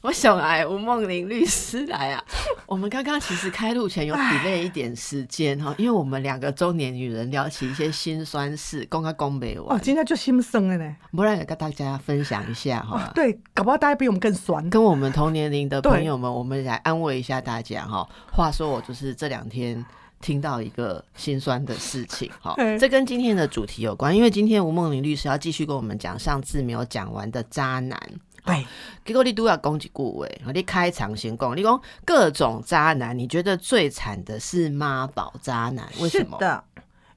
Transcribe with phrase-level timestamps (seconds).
[0.00, 2.24] 我想来吴梦玲律师来啊。
[2.66, 9.76] 我们刚刚其实开录前有 delay 一点时间哈，因为我们两个中年女人聊起一些心酸事，公开公没完。
[9.76, 10.96] 哦，今天就心酸了呢。
[11.12, 13.10] 不然也跟大家分享一下哈。
[13.14, 14.68] 对，搞不好大家比我们更酸。
[14.70, 18.08] 跟我们同年龄的朋友们，我们来安慰一下大家哈。
[18.32, 19.84] 话说我就是这两天
[20.20, 27.98] 听到一个心酸的事情哈，这跟今天的主题有关，因为今天吴梦玲律师要继续跟我们讲上次没有讲完的渣男。
[28.44, 28.66] 对，
[29.04, 35.86] 结果你都要攻击顾伟，你开场先讲，你讲各种渣男，你觉得最惨的是妈宝渣男？
[36.00, 36.38] 为什么？
[36.38, 36.64] 的，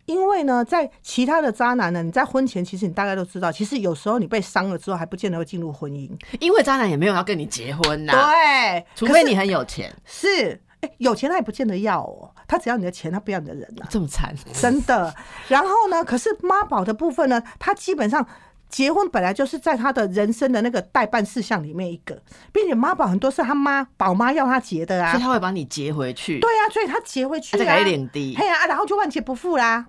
[0.05, 8.11] 因为呢，在其他的渣男呢，你在婚前其实你大概都知道，其实有时候你被伤了之后，还不见得会进入婚姻，因为渣男也没有要跟你结婚呐。
[8.11, 9.93] 对，除非你很有钱。
[10.03, 13.85] 是，哎，有钱他也不见得要哦，他只要你的钱，他不要你的人呐。
[13.89, 15.13] 这么惨，真的。
[15.47, 18.27] 然后呢，可是妈宝的部分呢，他基本上。
[18.71, 22.19] 结婚本来就是在他的人生的那个代办事项里面一个，
[22.53, 26.39] 并且妈宝很多是他妈宝妈要他结的啊，所以他会把你结回去。
[26.39, 29.85] 对啊，所以他结回去，再给一点低，嘿啊，然后就万劫不复啦，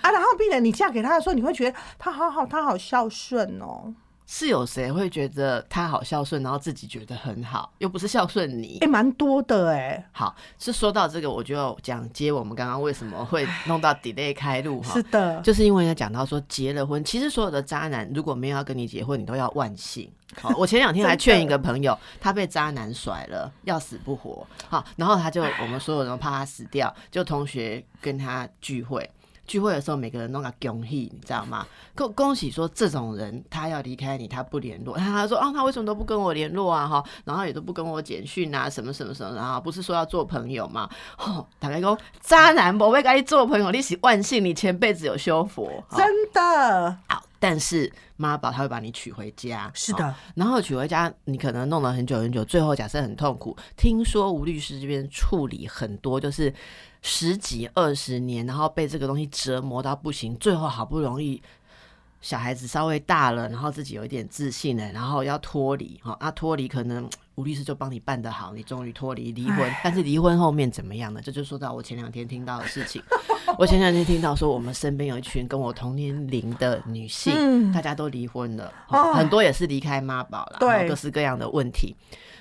[0.00, 3.92] 啊，然后并且你嫁给他的时候，你会觉得他好好，他好孝顺哦。
[4.36, 8.78] 是有谁会觉得他好孝顺，然后自己觉得很好，又不是孝顺你？
[8.80, 10.04] 哎，蛮多的哎。
[10.10, 14.92] 好，是说到这个，我就讲接我们刚刚为什么会弄到 delay 开路哈。
[14.92, 20.10] 是的，就是因为要讲到说结了婚，其实所有的渣男如果没有要跟你结婚，你都要万幸。
[20.40, 24.44] 好，我前两天还劝一个朋友，他被渣男甩了，要死不活。
[24.68, 29.08] 好，然后他就我们所有人都怕他死掉，就同学跟他聚会。
[29.46, 31.66] 聚会的时候，每个人都个恭喜，你知道吗？
[31.94, 34.96] 恭恭喜说这种人他要离开你，他不联络。
[34.96, 36.86] 他 他说啊，他为什么都不跟我联络啊？
[36.86, 40.88] 哈，然后也都不跟我简讯啊，什么什么什么，然后不是说要做朋友吗？
[41.18, 47.22] 哦，大概讲渣男不会跟你做朋友，你是万幸你前辈子有修佛，真的好。
[47.38, 50.14] 但是妈宝他会把你娶回家，是的。
[50.34, 53.54] 然后娶回家，你可能弄了很久很久，最后假设很痛苦。
[53.76, 56.52] 听说吴律师这边处理很多，就是。
[57.06, 61.40] 十几二十年，然后被这个东西折磨到不行，最后好不容易
[62.22, 71.20] 小孩子稍微大了，然后自己有一点自信了，然后要脱离哈，啊脱离可能吴律师就帮你办得好，你终于脱离离婚，但是离婚后面怎么样呢？
[71.22, 73.02] 这就说到我前两天听到的事情。
[73.58, 78.72] 我前两天听到说，我们身边有一群跟我同年龄的女性，大家都离婚了，
[79.14, 81.94] 很多也是离开妈宝了，对，各式各样的问题。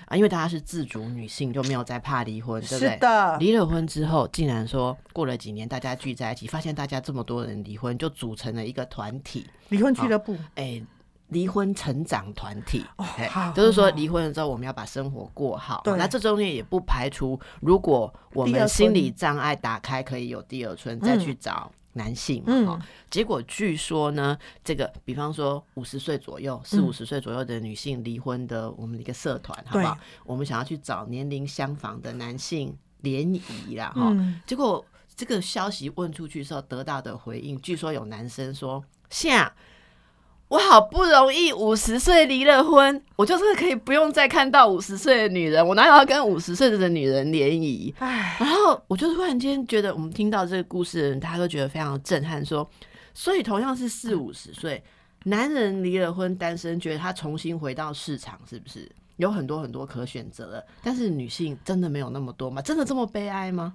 [0.07, 2.97] 啊，因为大家是自主女性，就没有再怕离婚，对不对？
[2.97, 3.37] 的。
[3.37, 10.37] 离了婚之后，竟然说过了几年，大家聚在一起，发现大家这么多人离婚，就组成了一个团体——离婚俱乐部。
[10.55, 10.81] 哎，
[11.29, 12.85] 离婚成长团体。
[12.97, 15.81] 好，就是说离婚了之后，我们要把生活过好。
[15.83, 15.97] 对。
[15.97, 21.71] 那这中间也不排除，如果我们心理障碍打开，可以有第二春，再去找。
[21.93, 29.97] 男性嘛，结果据说呢，这个比方说五十岁左右、四五十岁左右的女性离婚的，我们的一个社团，好不好？
[30.25, 34.15] 我们想要去找年龄相仿的男性联谊啦，哈。
[34.45, 39.53] 结果这个消息问出去之后，得到的回应，据说有男生说下。
[40.53, 47.91] 我好不容易五十岁离了婚，我就是可以不用再看到五十岁的女人，我哪有要跟五十岁的女人联谊？
[47.97, 52.45] 然后我就突然间觉得，我们听到这个故事的人，大家都觉得非常震撼。
[52.45, 52.69] 说，
[53.15, 54.83] 所以同样是四五十岁，
[55.23, 58.87] 男人离了婚单身，觉得他重新回到市场，是不是
[59.17, 60.63] 有很多很多可选择了？
[60.83, 62.61] 但是女性真的没有那么多吗？
[62.61, 63.73] 真的这么悲哀吗？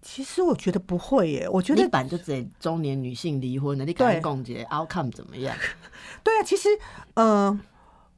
[0.00, 5.54] 其实我觉得不会耶，我觉得一般就只中年女性离婚的，你感觉共结 outcome 怎么样？
[6.22, 6.68] 对啊，其实
[7.14, 7.58] 呃，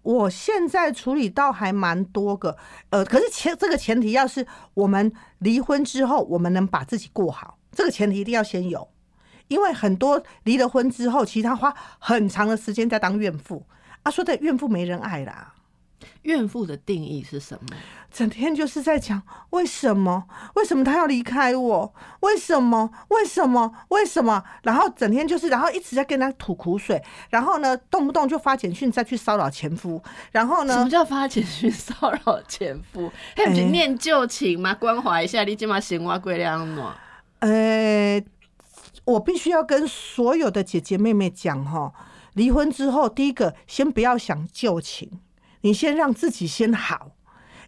[0.02, 2.56] 我现在处理到还蛮多个，
[2.90, 8.88] 呃，可是前这个前提要是我们离婚之后，我们能把自己过好，这个前提一定要先有，
[9.48, 13.64] 因为很多离了婚之后，其实他花很长的时间在当怨妇
[14.02, 15.54] 啊，说的怨妇没人爱啦。
[16.22, 17.76] 怨妇的定义是什么？
[18.10, 20.24] 整天就是在讲为什么？
[20.54, 21.94] 为什么他要离开我？
[22.20, 22.90] 为什么？
[23.08, 23.72] 为什么？
[23.88, 24.42] 为什么？
[24.62, 30.02] 然后整天就是，然后一直在跟他吐苦水，然后呢，动不动就发简讯再去骚扰前夫，
[30.32, 30.74] 然后呢？
[30.74, 33.10] 什么叫发简讯骚扰前夫？
[33.36, 34.74] 他不是念旧情吗？
[34.74, 36.92] 关怀一下，你今嘛行挖贵亮暖。
[37.38, 38.22] 呃，
[39.04, 41.92] 我必须要跟所有的姐姐妹妹讲哈，
[42.34, 45.20] 离婚之后，第一个先不要想旧情。
[45.62, 47.12] 你先让自己先好，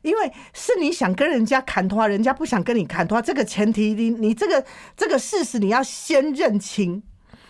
[0.02, 4.64] 因为是你想跟人家砍话，人家不想跟你砍话，这个前提你你这个
[4.96, 7.02] 这个事实你要先认清。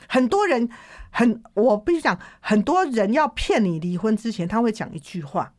[0.08, 0.68] 很多人
[1.10, 5.54] 很，我必须讲，很多人要骗你离婚之前，他会讲一句话，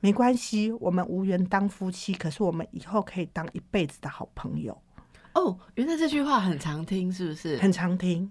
[0.00, 4.80] 没关系，我们无缘当夫妻，可是我们以后可以当一辈子的好朋友。
[5.34, 7.58] 哦，原来这句话很常听，是不是？
[7.58, 8.30] 很常听。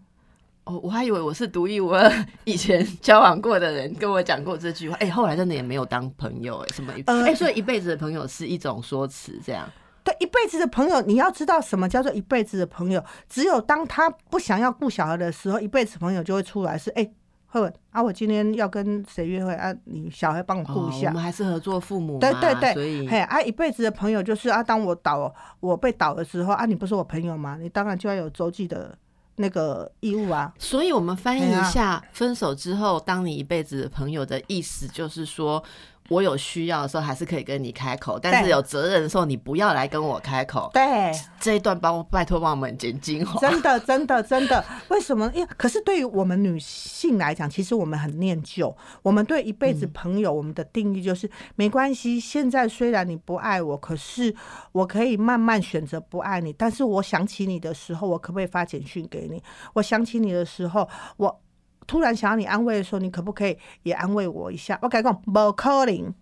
[0.66, 2.10] 哦，我还以为我是独一无二，
[2.46, 4.96] 以前交往过的人跟我讲过这句话。
[5.02, 6.94] 哎，后来真的也没有当朋友，哎，什么？
[7.06, 9.70] 哎，所以一辈子的朋友是一种说辞，这样。
[10.06, 13.04] 对，一辈子的朋友，你要知道什么叫做一辈子的朋友？
[13.28, 16.78] 只有当他不想要顾小孩的时候，一辈子朋友就会出来。
[16.78, 17.10] 是哎，
[17.48, 19.74] 慧文啊，我今天要跟谁约会啊？
[19.84, 21.10] 你小孩帮我顾一下。
[21.10, 22.20] 我们还是合作父母。
[22.20, 27.58] 对对对，所以嘿啊，一辈子的朋友就是啊，当我倒我被倒的时候啊，你不是我朋友吗？
[27.60, 28.98] 你当然就要有周记的。
[29.36, 35.64] 那个义务啊，所以我们翻译一下，分手之后当你一辈子的朋友的意思，就是说。
[36.10, 40.70] 我有需要的时候还是可以跟你开口，但是有责任的时候你不要来跟我开口。
[40.74, 43.40] 对，这一段帮我拜托帮我们剪精华。
[43.40, 44.64] 真的， 真的，真的。
[44.90, 45.32] 为什么？
[45.34, 48.76] 因为可是对于我们女性来讲，其实我们很念旧。
[49.02, 52.20] 我们对一辈子朋友，我们的定义就是没关系。
[52.20, 54.36] 现在虽然你不爱我，可是
[54.72, 56.52] 我可以慢慢选择不爱你。
[56.54, 59.42] 但是我想起你的时候，我可不可以发简讯给你？
[59.74, 61.40] 我想起你的时候，我。
[61.86, 64.78] 突然想要你安慰的时候，你可不可以也安慰我一下？
[64.82, 66.14] 我改讲，不可能。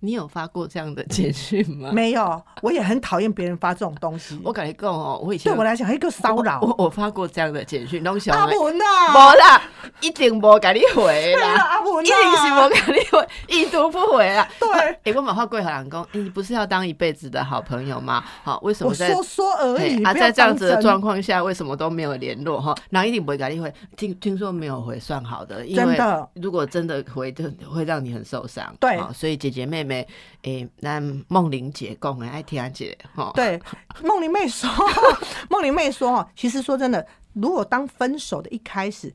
[0.00, 1.90] 你有发过这样的简讯吗？
[1.94, 4.40] 没有，我也很讨厌别人发这种东西。
[4.42, 6.58] 我感觉够哦，我以前对我来讲一个骚扰。
[6.62, 9.62] 我我发过这样的简讯，东西阿文呐，无啦，
[10.00, 14.48] 一定无给你回啦， 阿文一定是无给你回，已读不回啦。
[14.58, 14.68] 对，
[15.04, 18.24] 哎，我马话贵和老公，你不是要当一辈子的好朋友吗？
[18.42, 20.14] 好，为什么在说说而已啊？
[20.14, 22.60] 在这样子的状况下，为什么都没有联络？
[22.60, 23.72] 哈，那一定不会给你回。
[23.96, 25.98] 听听说没有回算好的，因为
[26.34, 28.74] 如果真的回，就会让你很受伤。
[28.80, 30.68] 对，所以姐姐妹妹，哎。
[30.80, 33.60] 那梦玲姐讲的爱听姐哈，对，
[34.02, 34.68] 梦玲妹说，
[35.50, 39.12] 梦玲妹说哈，其实说真的，如果当分手的一开始。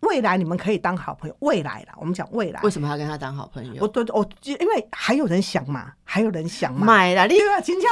[0.00, 2.60] 未来你们可以当好朋友，未来啦，我们讲未来。
[2.60, 3.82] 为什么要跟他当好朋友？
[3.82, 6.86] 我对我因为还有人想嘛，还有人想嘛。
[6.86, 7.36] 买了，你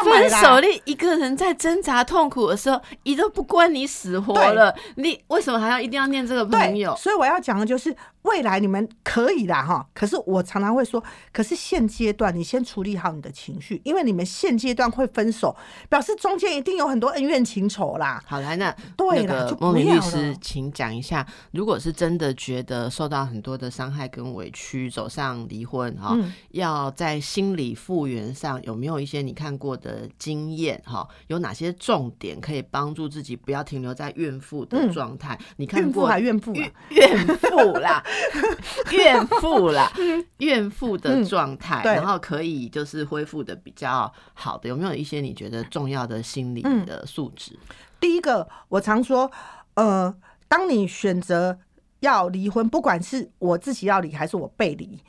[0.05, 6.95] 分手，你一个人在挣扎痛苦的时候，你都不关你死活了，你为什么还要一定要念这个朋友？
[6.95, 9.87] 所以我要讲的就是，未来你们可以啦哈。
[9.95, 15.55] 可是我常常会说，可是现阶段你先处理好你的情绪，因为你们现阶段会分手，
[15.89, 18.23] 表示中间一定有很多恩怨情仇啦。
[18.27, 22.15] 好来，那对了，梦玲律师，请讲一下，如果是真。
[22.15, 26.17] 的觉得受到很多的伤害跟委屈，走上离婚哈，
[26.51, 31.05] 要在心理复原上有没有一些你看过的经验哈？
[31.27, 35.37] 有哪些重点可以帮助自己不要停留在怨妇的状态？
[35.57, 36.73] 你看过还怨妇怨
[37.37, 38.01] 妇啦，
[38.93, 39.93] 怨妇啦，
[40.39, 47.59] 怨妇的状态，然后可以就是恢复的比较好的，有没有一些你觉得重要的心理的素质？
[48.01, 49.31] 第一个，我常说，
[49.75, 50.15] 呃，
[50.49, 51.59] 当你选择。
[52.01, 55.01] 要离婚，不管是我自己要离还是我被离，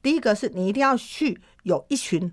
[0.00, 2.32] 第一个是你一定要去有一群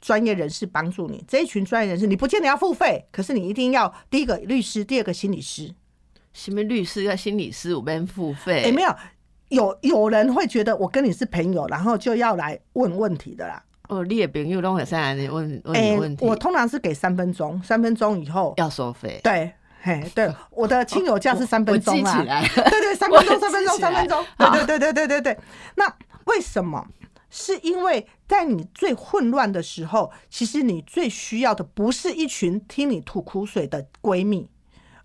[0.00, 1.24] 专业人士帮助你。
[1.26, 5.74] 这一群专业人士，你不见得要付费，可是你一定要第一个律师，第二个心理师。
[6.32, 8.62] 什么律师要心理师，我边付费？
[8.66, 8.94] 哎，没有，
[9.48, 13.62] 有有人会觉得我跟你是朋友，然后就要来问问题的啦。
[13.88, 16.24] 哦，你的朋友都会上来问问你问题。
[16.24, 19.20] 我通常是给三分钟，三分钟以后要收费。
[19.22, 19.52] 对。
[19.80, 25.38] 嘿，对， 我的亲友价是三分钟啊，对对， 三分钟，三分钟，三分钟，对对对对对对对。
[25.76, 25.86] 那
[26.24, 26.84] 为什么？
[27.30, 34.50] 是因为在你最混乱的时候，其实你最需要的不是一群听你吐苦水的闺蜜。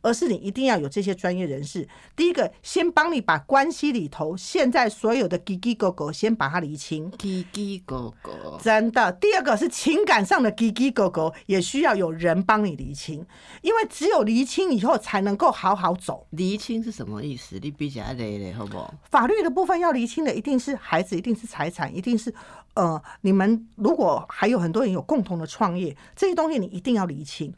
[0.04, 1.88] 而是你一定要有这些专业人士。
[2.16, 7.10] 第一个，先帮你把关系里头现在所有的叽叽狗狗先把它理清。
[7.14, 9.12] 叽叽狗狗，真的。
[9.14, 13.26] 第二个是情感上的叽叽狗狗，也需要有人帮你理清，
[13.62, 16.28] 因为只有理清以后才能够好好走。
[16.32, 17.58] 理清是什么意思？
[17.62, 18.94] 你比较累累，好不好？
[19.10, 22.34] 法律的部分要理清的，一定是孩子，一定是财产，一定是
[22.74, 27.54] 呃，你们如果还有很多人有共同的创业，这些东西你一定要理清。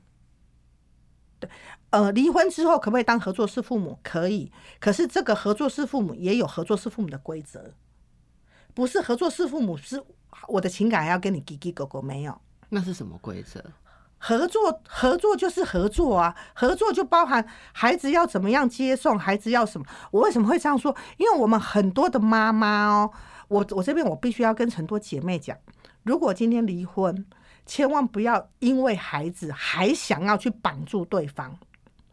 [1.39, 1.49] 对。
[1.95, 3.97] 呃，离婚之后可不可以当合作式父母？
[4.03, 7.71] 可以，可是这个合作式父母也有合作式父母的规则，
[8.73, 10.03] 不是合作式父母是
[10.49, 12.37] 我的情感还要跟你叽叽狗狗没有？
[12.67, 13.63] 那是什么规则？
[14.17, 19.87] 合作合作就是合作啊，合作就包含孩子要怎么样接送，孩子要什么？
[20.11, 20.93] 我为什么会这样说？
[21.15, 23.09] 因为我们很多的妈妈哦，
[23.47, 25.57] 我我这边我必须要跟很多姐妹讲，
[26.03, 27.25] 如果今天离婚，
[27.65, 31.57] 千万不要因为孩子还想要去绑住对方。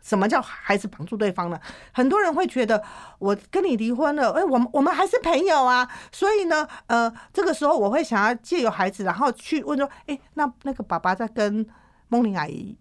[0.03, 1.59] 什么叫孩子绑住对方呢？
[1.93, 2.83] 很多人会觉得
[3.19, 11.67] 我跟你离婚了，哎，我们我们还是朋友啊，所以呢，呃，这个时候我会想要借由孩子，然后去问说，哎，那那个爸爸在跟
[12.09, 12.77] 梦玲阿姨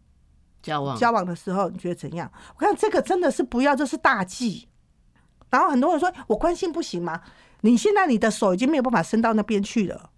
[0.61, 2.31] 交往交往的时候，你觉得怎样？
[2.55, 4.67] 我看这个真的是不要，这是大忌。
[5.49, 7.21] 然后很多人说我关心不行吗？
[7.61, 10.10] 你现在你的手已经没有办法伸到那边去了，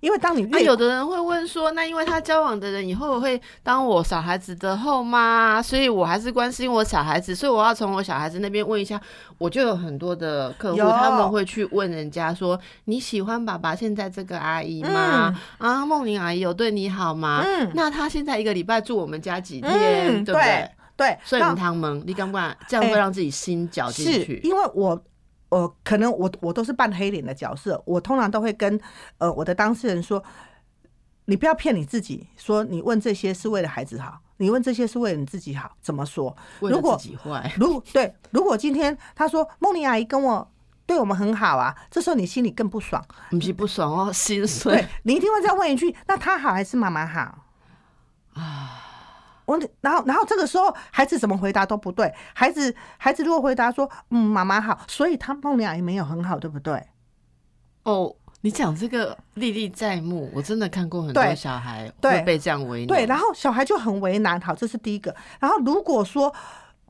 [0.00, 9.00] 因为当你越有的人会问说，那因为他交往的人以后会当我小孩子的后妈，所以我还是关心我小孩子，所以我要从我小孩子那边问一下。
[9.38, 15.32] 我就有很多的客户，他们会去问人家说：“你喜欢爸爸现在这个阿姨吗？
[15.58, 17.44] 啊，梦玲阿姨有对你好吗？
[17.46, 20.68] 嗯那他现在一个礼拜住我们家几天，对不对？
[20.96, 24.40] 对，所以他们你敢不敢这样会让自己心绞进去？
[24.42, 25.00] 因为我。”
[25.48, 28.78] 我可能我我都是扮黑脸的角色，我通常都会跟
[29.18, 30.22] 呃我的当事人说，
[31.24, 36.36] 你不要骗你自己，说你问这些是为了孩子好，你问这些是为了你自己好，怎么说？
[36.60, 40.50] 如果自己坏，如对，如果今天他说梦妮阿姨跟我
[40.86, 44.86] 对我们很好啊，这时候你心里更不爽，不是不爽哦，心碎。
[45.04, 47.44] 你一定会再问一句，那他好还是妈妈好
[48.34, 48.84] 啊？
[49.48, 52.12] 我然后然后这个时候孩子怎么回答都不对。
[52.34, 56.86] 孩子孩子如果回答说嗯妈妈好，所以他梦娘也没有很好，对不对？
[57.84, 62.86] 哦，你讲这个历历在目，我真的看过很多小孩会被这样为难。
[62.88, 64.38] 对，然后小孩就很为难。
[64.38, 65.16] 好，这是第一个。
[65.40, 66.34] 然后如果说，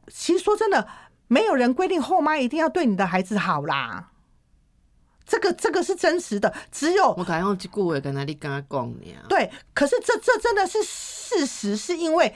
[0.08, 0.88] 其实说真的，
[1.28, 4.10] 没有人规定后妈一定要对你的孩子好啦。
[5.28, 9.18] 这个这个是真实的，只有我敢用这句话跟他你跟他讲呀。
[9.28, 12.34] 对，可是这这真的是事实，是因为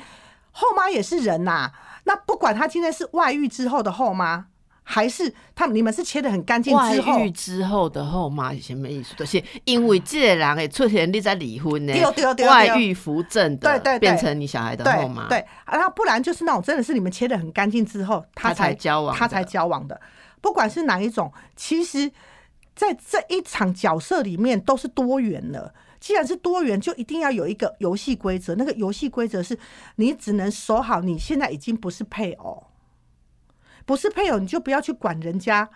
[0.51, 1.73] 后妈也是人呐。
[2.05, 4.45] 那不管他今天是外遇之后的后妈，
[4.83, 11.95] 还是他们你们是切的很干净之后外遇之后的后妈，以前没意思，就是因为这个人诶出现你在离婚呢，
[12.47, 19.99] 外遇扶正的，对对，变成你小孩的后妈，对，然后不然就是那种真的是你们切的很干净之后，他才交往，他才交往的，
[20.43, 22.13] 不管是哪一种，其实。
[22.75, 28.55] 在这一场角色里面都是多元的，既然是多元，就一定要有一个游戏规则。
[28.55, 29.59] 那个游戏规则是
[29.97, 32.67] 你只能守好，你现在已经不是配偶，
[33.85, 35.69] 不是配偶，你就不要去管人家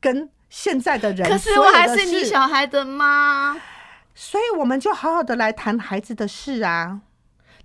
[0.00, 1.28] 跟现在的人。
[1.28, 3.56] 可是我还是你小孩的妈，
[4.14, 7.00] 所以我们就好好的来谈孩子的事啊。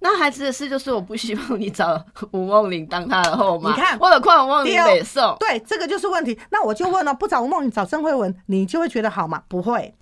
[0.01, 2.01] 那孩子的事就是我不希望你找
[2.31, 3.69] 吴梦玲当他的后妈。
[3.69, 6.39] 你看，为了夸吴梦玲北送，对，这个就是问题。
[6.51, 9.43] 那我就问了，不找吴梦玲，找郑慧文，你就会觉得好吗？
[9.49, 9.93] 不会，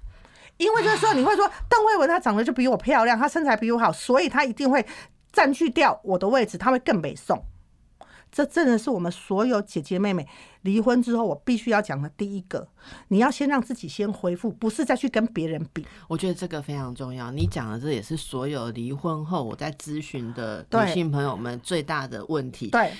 [0.58, 4.86] 因为就是说你会说邓慧文她长得就比我漂亮，她身材比我好，所以她一定会
[5.34, 7.44] 占据掉我的位置，她会更北宋。
[8.38, 10.27] 这真的是我们所有姐姐妹妹
[10.62, 12.67] 离婚之后，我必须要讲的第一个。
[13.08, 15.84] 你要先让自己先恢复，不是再去跟别人比。
[16.08, 17.32] 我觉得这个非常重要。
[17.32, 22.67] 你讲的这也是所有离婚后我在咨询的女性朋友们最大的问题。
[22.67, 22.94] 对，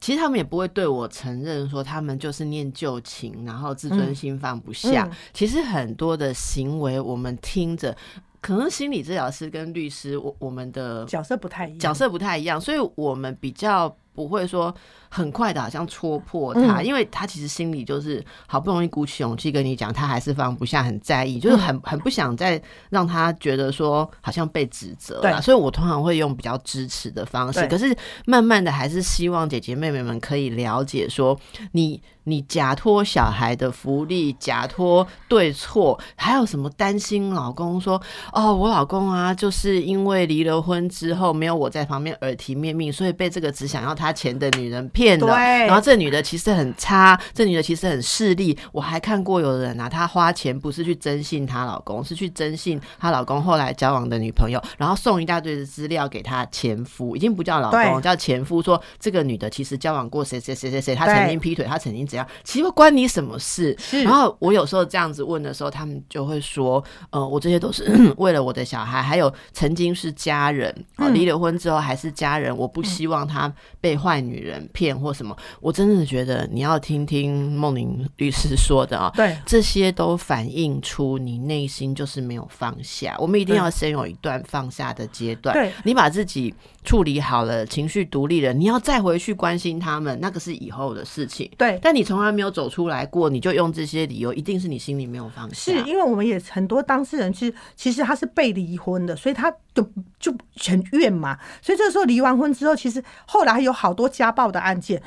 [0.00, 5.10] 其实他们也不会对我承认说他们就是念旧情，然后自尊心放不下。
[5.34, 7.96] 其实很多的行为，我们听着，
[8.40, 13.96] 可能心理治疗师跟律师，我我们的角色不太一样，角色不太一样，所以我们比较。
[14.26, 14.74] 不会说
[15.08, 22.60] 很快的，好像戳破他，因为他其实心里就是好不容易鼓起勇气跟你讲，他还是放不下，很在意，就是很很不想再
[22.90, 25.40] 让他觉得说好像被指责了。
[25.40, 27.96] 所以我通常会用比较支持的方式，可是
[28.26, 31.38] 慢慢的还是希望姐姐妹妹们可以了解说
[31.72, 32.02] 你。
[32.28, 38.00] 你假托小孩的福利，假托对错，还有什么担心老公说
[38.32, 45.26] 哦，我老公啊，就是因为离了婚之后没有我在旁边耳提面命，所以被这个只想要他钱的女人骗了。
[45.26, 48.56] 然后这女的其实很差，这女的其实很势利。
[48.72, 62.17] 我还看过有人啊，她花钱不是去征信她老公，是去征信她老公后来交往的女朋友，然后送一大堆的资料给她前夫，已经不叫老公，叫前夫，说这个女的其实交往过谁谁谁谁谁，她曾经劈腿，她曾经怎。
[62.44, 63.76] 其实关你什么事？
[64.04, 67.84] 然后我有时候这样子问的时候，他们就会说：“呃，我这些都是
[68.18, 70.74] 为了我的小孩，还有曾经是家人，
[71.12, 83.16] 离了婚之后还是家人，我不希望他被坏女人骗或什么。”我真的觉得你要听听梦玲律师说的啊，对，这些都反映出你内心就是没有放下。
[83.18, 85.54] 我们一定要先有一段放下的阶段。
[85.54, 91.50] 对，你把自己处理好了，情绪独立了，你要再回去关心他们，那个是以后的事情。
[91.56, 92.48] 对，但你从来没有。
[92.48, 95.54] 走出来过，你就用这些理由，一定是你心里没有放下。
[95.54, 99.88] 是因为我们也很多当事人，其实其实他是被离婚的，所以他就
[100.18, 101.38] 就很怨嘛。
[101.62, 105.00] 所以这时候离完婚之后，其实后来有好多家暴的案件，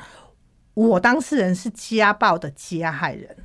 [0.72, 3.36] 我当事人是家暴的加害人。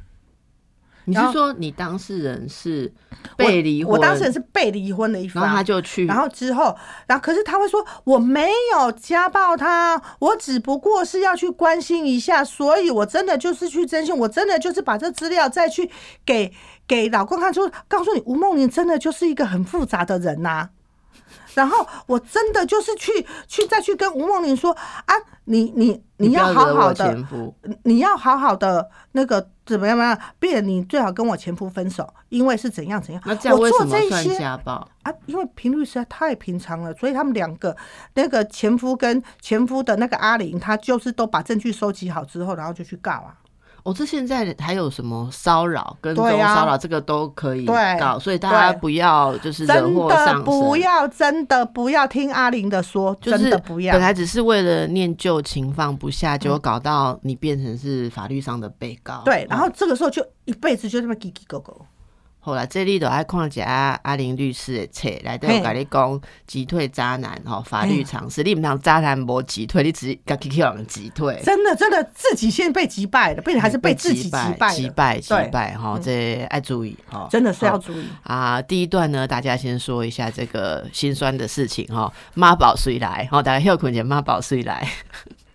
[1.09, 2.93] 你是说你当事人是
[3.37, 3.93] 被离婚？
[3.93, 6.75] 我当事人是被离婚的一方，然后他就去，然后之后，
[7.07, 15.89] 然后可是他会说我没有家暴他，我只不过是要去关心一下，所以我真的就是去征信，我真的就是把这资料再去
[16.25, 16.51] 给
[16.85, 20.69] 给老公看，说告诉你吴梦玲真的就是一个很复杂的人呐。
[21.53, 24.71] 然后我真的就是去去再去跟吴梦玲说
[25.05, 27.17] 啊，你你你要好好的，
[27.83, 30.17] 你要好好的那个怎么样嘛？
[30.39, 33.21] 别你最好跟我前夫分手，因为是怎样怎样。
[33.25, 35.13] 那这样为什么算家暴啊？
[35.25, 37.75] 因为频率实在太平常了，所以他们两个
[38.13, 43.35] 那个前夫跟前夫的那个阿玲，他就是都把证据收集好之后，然后就去告啊。
[43.87, 47.65] 我这现在还有什么骚扰、跟踪骚扰，这个都可以
[47.97, 53.93] 告，所以大家不要就是真的不要真的不要听阿玲的说，真的不要。
[53.93, 59.21] 本来只是为了念旧情放不下，结果搞到你变成是法律上的被告。
[59.23, 61.85] 对，然后这个时候就一辈子就这么叽叽狗狗。
[62.47, 68.41] 后来这里都爱看一下阿玲律师的册，来都甲你讲击退渣男哦，法律常识。
[68.41, 71.41] 你唔当渣男无击退，你只跟 Q Q 人击退。
[71.43, 78.61] 真的真的自己先被击败了，被还是被自己击败击败击败哈，这爱注意哈，真的是要注意啊。
[78.61, 82.09] 第一段呢，大家先说一下这个心酸的事情哈。
[82.33, 83.27] 妈宝谁来？
[83.29, 84.87] 哈，大家休困前妈宝谁来？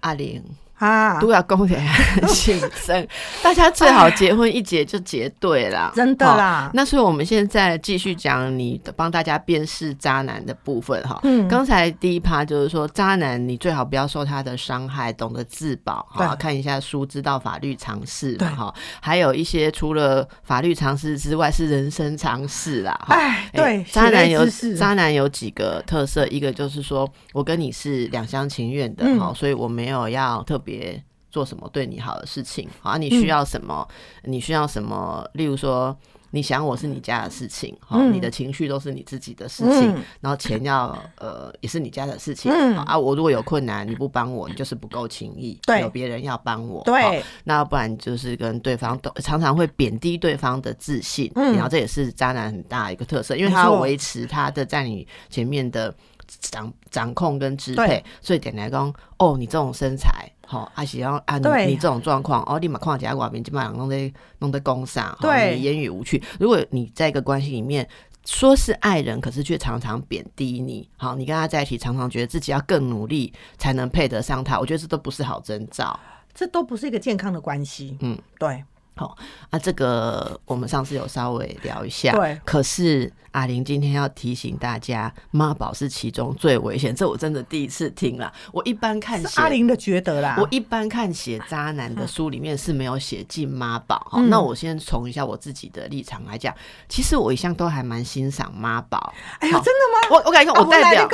[0.00, 0.44] 阿玲。
[0.82, 1.76] 啊，都要恭喜
[2.26, 3.06] 新生，
[3.40, 6.72] 大家最好结婚一结就结对了， 真的啦。
[6.74, 11.20] 那所以我们现在继续讲你帮大家辨识渣男的部分哈。
[11.22, 16.34] 嗯，刚才第一趴就是说渣男，你最好不要受他的伤害，懂得自保哈。
[16.34, 18.74] 看一下书，知道法律常识哈。
[19.00, 22.98] 还有一些除了法律常识之外，是人生常识啦。
[23.06, 24.44] 哎，对，渣男有
[24.76, 30.71] 渣男有几个特色，一个就是说我跟你是两厢情愿的哈，所以我没有要特别。
[30.72, 33.86] 别做什么对你好的事情，好，你需要什么？
[34.24, 35.26] 你需要什么？
[35.34, 35.96] 例如说，
[36.30, 55.94] 你想我是你家的事情，好，你的情绪都是你自己的事情，然后钱要呃也是你家的事情，啊，我如果有困难你不帮我，你就是不够情义，对，有别人要帮我，对，那不然就是跟对方都常常会贬低对方的自信，然后这也是渣男很大一个特色，因为他要维持他的在你前面的
[56.40, 60.30] 掌掌控跟支配，所以点来讲，哦，你这种身材。
[60.46, 66.22] 好，还是要按你这种状况哦，立马框架外面，基本上弄在弄在攻上，对，言语无趣。
[66.38, 67.88] 如果你在一个关系里面
[68.24, 75.98] 说是爱人，可是却常常贬低你，好，你跟他在一起，常常觉得自己要更努力才能配得上他，我觉得这都不是好征兆，
[76.34, 77.96] 这都不是一个健康的关系。
[78.00, 78.62] 嗯，对。
[78.94, 79.16] 好，
[79.50, 83.12] 啊，这个我们上次有稍微聊一下，对，可是。
[83.32, 86.94] 阿玲今天要提醒大家，妈宝是其中最危险。
[86.94, 88.30] 这我真的第一次听了。
[88.52, 94.06] 我一般看阿玲的觉得啦，我一般看写渣男的书里面是没有写进妈宝。
[94.10, 96.54] 哈，那我先从一下我自己的立场来讲，
[96.90, 99.14] 其实我一向都还蛮欣赏妈宝。
[99.38, 100.14] 哎呀，真的吗？
[100.14, 101.08] 我我感觉我代表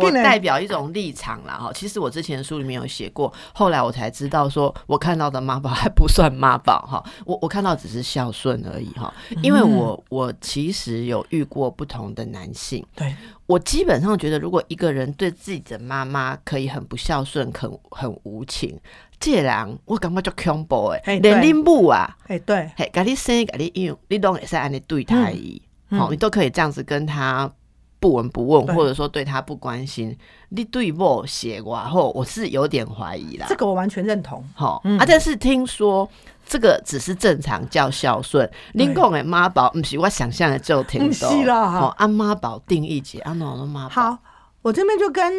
[0.00, 1.54] 我代表一种立场啦。
[1.54, 1.72] 哈。
[1.74, 7.04] 其实我之前书里面有写过，后来我才知道，说我看到的妈宝还不算妈宝哈。
[7.24, 9.12] 我我看到只是孝顺而已哈。
[9.42, 11.66] 因为我我其实有遇过。
[11.76, 18.78] 不同的男性，对我基本上觉得，如果一个人对自己的妈妈可以很不孝顺、很很无情，
[19.20, 27.52] 这人我感觉就恐怖哎，连你母啊，哎对，嘿，给你生，给你养，你都也是按你对他一，好，你都可以这样子跟他
[28.00, 30.16] 不闻不问，或者说对他不关心，
[30.48, 33.46] 你对我写过后，我是有点怀疑啦。
[33.48, 36.08] 这个我完全认同，好啊，但是听说。
[36.48, 41.54] 这个只是正常叫孝顺，您讲的妈宝不是我想象的就挺多。
[41.54, 43.94] 好，按妈宝定义姐，按哪的妈宝？
[43.94, 44.18] 好，
[44.62, 45.32] 我这边就跟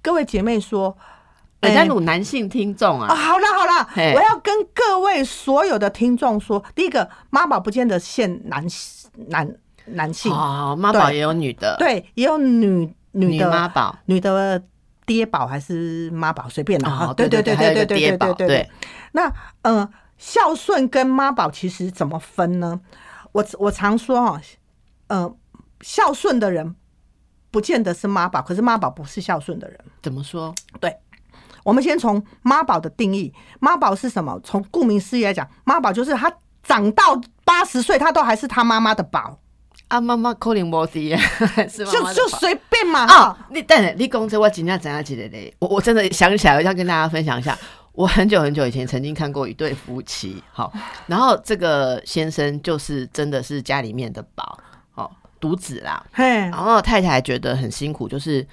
[0.00, 0.96] 各位姐妹说，
[1.60, 3.14] 人家有男性听众啊。
[3.14, 8.64] 好了好了，我要跟各位所有的听众说，第一个妈宝不见得限男
[9.28, 14.62] 男男性啊，妈宝也有女的，对，也有女女的妈宝，女的
[15.04, 17.12] 爹宝还是妈宝，随便啦。
[17.14, 18.70] 对对对对对对对对对。
[19.12, 19.86] 那嗯。
[20.24, 22.80] 孝顺跟妈宝其实怎么分呢？
[23.32, 24.40] 我我常说哈，
[25.08, 25.36] 呃，
[25.82, 26.74] 孝顺的人
[27.50, 29.78] 不见得是妈宝，可是妈宝不是孝顺的人。
[30.02, 30.54] 怎么说？
[30.80, 30.96] 对，
[31.62, 34.40] 我们先从妈宝的定义，妈宝是什么？
[34.42, 36.32] 从顾名思义来讲，妈宝就是他
[36.62, 39.38] 长到八十岁，他都还是他妈妈的宝。
[39.88, 41.20] 啊，妈妈可能无敌啊，
[41.68, 41.84] 就
[42.14, 43.00] 就随便嘛。
[43.00, 45.54] 啊，你等你讲这我今天怎样记得嘞？
[45.58, 47.56] 我我真的想起来，要跟大家分享一下。
[47.94, 50.72] 我很久很久以前曾经看过一对夫妻，好，
[51.06, 54.58] 然后这个先生就是真的是家里面的宝，
[54.92, 58.46] 好独子啦，嘿，然后太太觉得很辛苦，就是。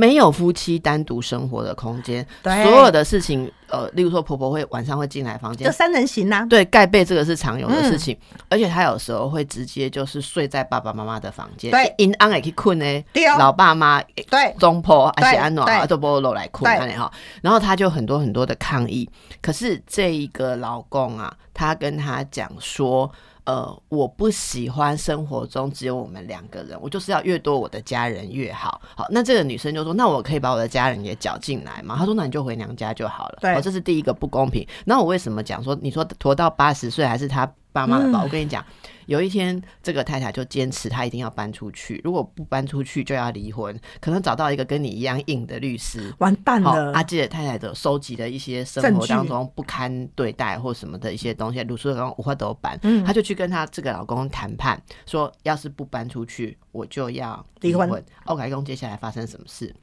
[0.00, 6.46] 没有夫妻单独生活的空间，所有的事情，呃，例如说婆婆会晚上会进来房间，就三人行呐。
[6.48, 8.16] 对，盖被这个是常有的事情，
[8.48, 13.04] 而且她有时候会直接就是睡在爸爸妈妈的房间，对，因安也可以困呢，
[13.38, 16.64] 老爸妈对，中婆而且安暖都不落来困，
[16.96, 17.12] 哈。
[17.42, 19.06] 然后她就很多很多的抗议，
[19.42, 23.12] 可是这一个老公啊，他跟他讲说。
[23.44, 28.80] 呃，我不喜欢生活中只有我们两个人，我就是要越多我的家人越好。
[28.96, 34.66] 好，那这个女生就说：“那我可以把我的家人也搅进来吗？”她说：“那你就回娘家就好了。”对，这是第一个不公平。
[34.84, 37.50] 那我为什么讲说，你说拖到八十岁还是他？
[37.72, 38.64] 爸妈的吧，我跟你讲，
[39.10, 46.92] 有一天这个太太就坚持她一定要搬出去，如果不搬出去就要离婚，可能找到一个跟你一样硬的律师，完蛋了。
[46.92, 57.90] 阿杰太太的收集的一些生活当中不堪对待或什么的一些东西，鲁叔刚五花都搬，她就去跟她这个老公谈判，说要是不搬出去，我就要离婚。
[58.26, 59.74] OK，公接下来发生什么事？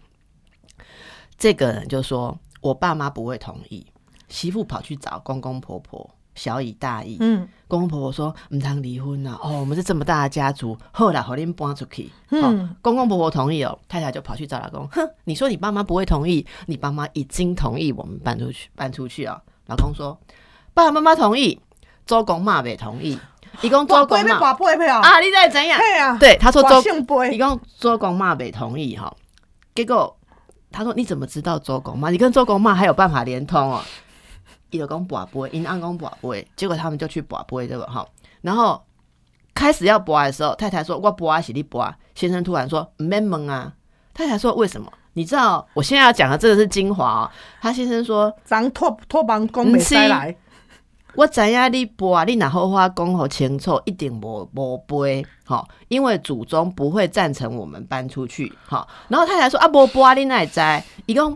[1.38, 3.86] 这个人就说，我爸妈不会同意，
[4.30, 6.10] 媳妇跑去找公公婆婆。
[6.38, 20.17] 小以大义，嗯，公公婆婆说唔谈离婚呐，哦，我们是这么大的家族，后来和您搬出去，嗯，公公婆婆同意哦，太太就跑去找老公，哼，你说你爸妈不会同意，你爸妈已经同意我们搬出去，搬出去啊，老公说
[20.73, 21.60] 爸爸妈妈同意，
[22.06, 23.19] 周公妈没同意，
[23.62, 24.38] 一共周公妈。
[25.02, 25.80] 啊，你在怎样？
[26.19, 26.80] 对，他说周，
[27.32, 29.12] 一共周公妈没同意哈，
[29.73, 30.15] 结果
[30.71, 32.12] 他说你怎么知道周公妈？
[32.12, 33.82] 你跟周公妈还有办法连通哦？
[34.70, 38.06] 一个公卜卜，因安公卜卜，结果他们就去卜卜这个哈，
[38.42, 38.82] 然后
[39.54, 43.74] 开始要卜的时候，太太说：“我卜啊，是你卜。”先生突然说：“没门啊！”
[44.14, 44.92] 太太说：“为什么？
[45.14, 50.36] 你知道我现在要讲的这个是精华哦。”他先生说：“咱托托帮公没来，
[51.16, 60.62] 我知影你卜，你哪好话讲好清楚，一定无无背吼，因为祖宗不会赞成我们搬出去吼。”然后太太说：“啊，无卜你哪会知？
[61.08, 61.36] 伊讲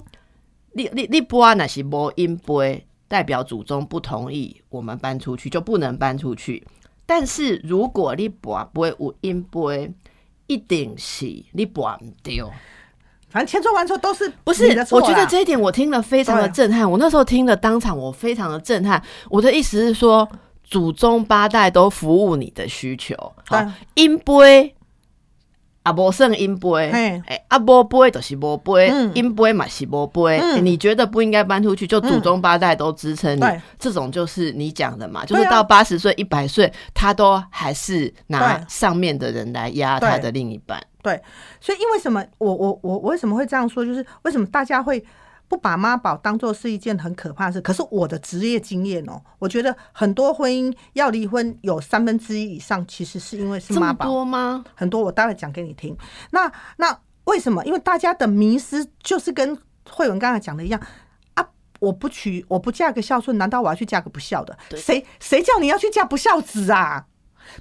[0.73, 6.65] 你你你卜那是无因背。”代表祖宗不同意我们搬出去，就不能搬出去。
[7.05, 9.93] 但是如果你不不会无音不会，
[10.47, 11.85] 一定是你不
[12.23, 12.49] 丢。
[13.27, 14.63] 反正千错万错都是不是？
[14.91, 16.89] 我觉得这一点我听了非常的震撼。
[16.89, 19.03] 我那时候听了当场，我非常的震撼。
[19.29, 20.25] 我的意思是说，
[20.63, 23.13] 祖宗八代都服务你的需求。
[23.45, 23.61] 好，
[23.95, 24.73] 音不会。
[25.83, 30.39] 啊，无算因杯，哎，啊，无杯就是无杯，因杯嘛是无杯。
[30.61, 33.43] 你觉得不应该搬出去，就祖宗八代都支撑你，
[33.79, 40.81] 这种就是你讲的嘛，就是到八十岁、一百岁，他都还是拿上面的人来压他的另一半。
[41.01, 41.19] 对，
[41.59, 42.23] 所以因为什么？
[42.37, 43.83] 我我我我为什么会这样说？
[43.83, 45.03] 就是为什么大家会？
[45.51, 54.63] 不把妈宝当做是一件很可怕的事，可是我的职业经验哦，我觉得很多婚姻要离婚有三分之一以上，其实是因为是妈宝多吗？
[54.73, 55.93] 很多，我待会讲给你听。
[56.29, 57.65] 那那为什么？
[57.65, 59.59] 因为大家的迷失就是跟
[59.89, 60.79] 慧文刚才讲的一样
[61.33, 61.45] 啊！
[61.81, 64.57] 我不娶，我不嫁个孝顺，难道我要去嫁个不孝的？
[64.77, 67.07] 谁谁叫你要去嫁不孝子啊？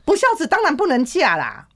[0.05, 1.67] 不孝子当然不能嫁啦。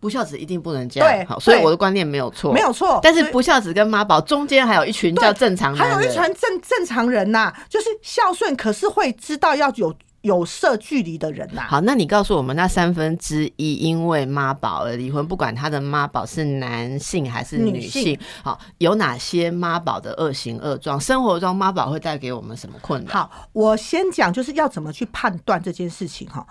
[0.00, 2.98] 不孝子一定不能嫁，对，好，所以我的观念没有错，没有错。
[3.02, 11.66] 但是不孝子跟妈宝中间还有一群叫正常，还有一群正正常人呐，就是孝顺，可是会知道要有有设距离的人呐。
[11.68, 20.98] 好，那你告诉我们，那三分之一因为妈宝而离婚，不管他的妈宝是男性还是女性，好，有哪些妈宝的恶行恶状？
[20.98, 23.12] 生活中妈宝会带给我们什么困难？
[23.12, 26.46] 好，我先讲就是要怎么去判断这件事情哈。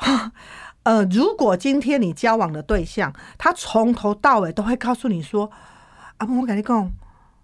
[0.82, 5.50] 呃，如果今天你交往的对象，他从头到尾都会告诉你说
[6.16, 6.90] ：“啊，我跟你讲，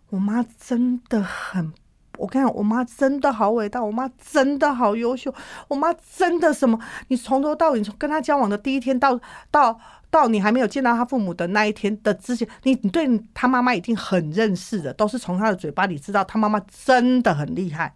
[0.09, 1.73] 我妈真的很，
[2.17, 5.35] 我跟你讲，我妈真的好伟大，我妈真的好优秀，
[5.69, 6.79] 我妈真的什么？
[7.09, 9.21] 你从头到尾，从跟他交往的第一天到
[9.51, 9.79] 到
[10.11, 17.95] 到你还没有见到他父母的那一天的之前，你你对他妈妈已经很认识的，都是从他的嘴巴里知道他妈妈真的很厉害。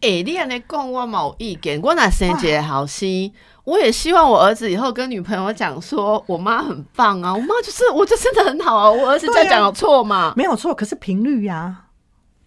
[0.00, 3.32] 哎，你安尼讲我冇意见，我那生一个好心。
[3.64, 8.90] 我也希望我儿子以后跟女朋友讲说，我妈很棒啊，我妈就是我就真的很好啊。
[8.90, 10.32] 我儿子这样讲有错吗？
[10.36, 11.84] 没有错，可是频率呀。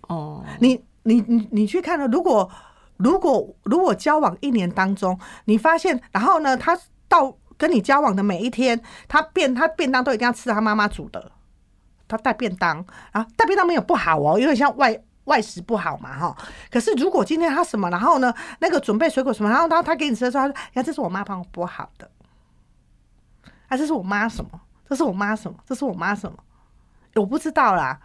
[0.08, 2.50] 哦，你你你你去看了，如果
[2.98, 11.32] 如果如果交往一年当中，你发现，然后呢，他到跟你交往的每一天，他便他便当都一定要吃他妈妈煮的，
[12.08, 15.00] 他带便当啊，带便当没有不好哦，因为像外。
[15.26, 16.38] 外食不好嘛，哈。
[16.72, 22.10] 可是如果今天他什么，然后呢，那个准备水果什么，然后他他给你吃的时候，他说：“呀，这是我妈帮我剥好的。”
[23.70, 24.62] 啊，这是我妈什么？
[24.88, 25.58] 这是我妈什么？
[25.66, 26.38] 这是我妈什么？
[27.16, 28.00] 我不知道啦。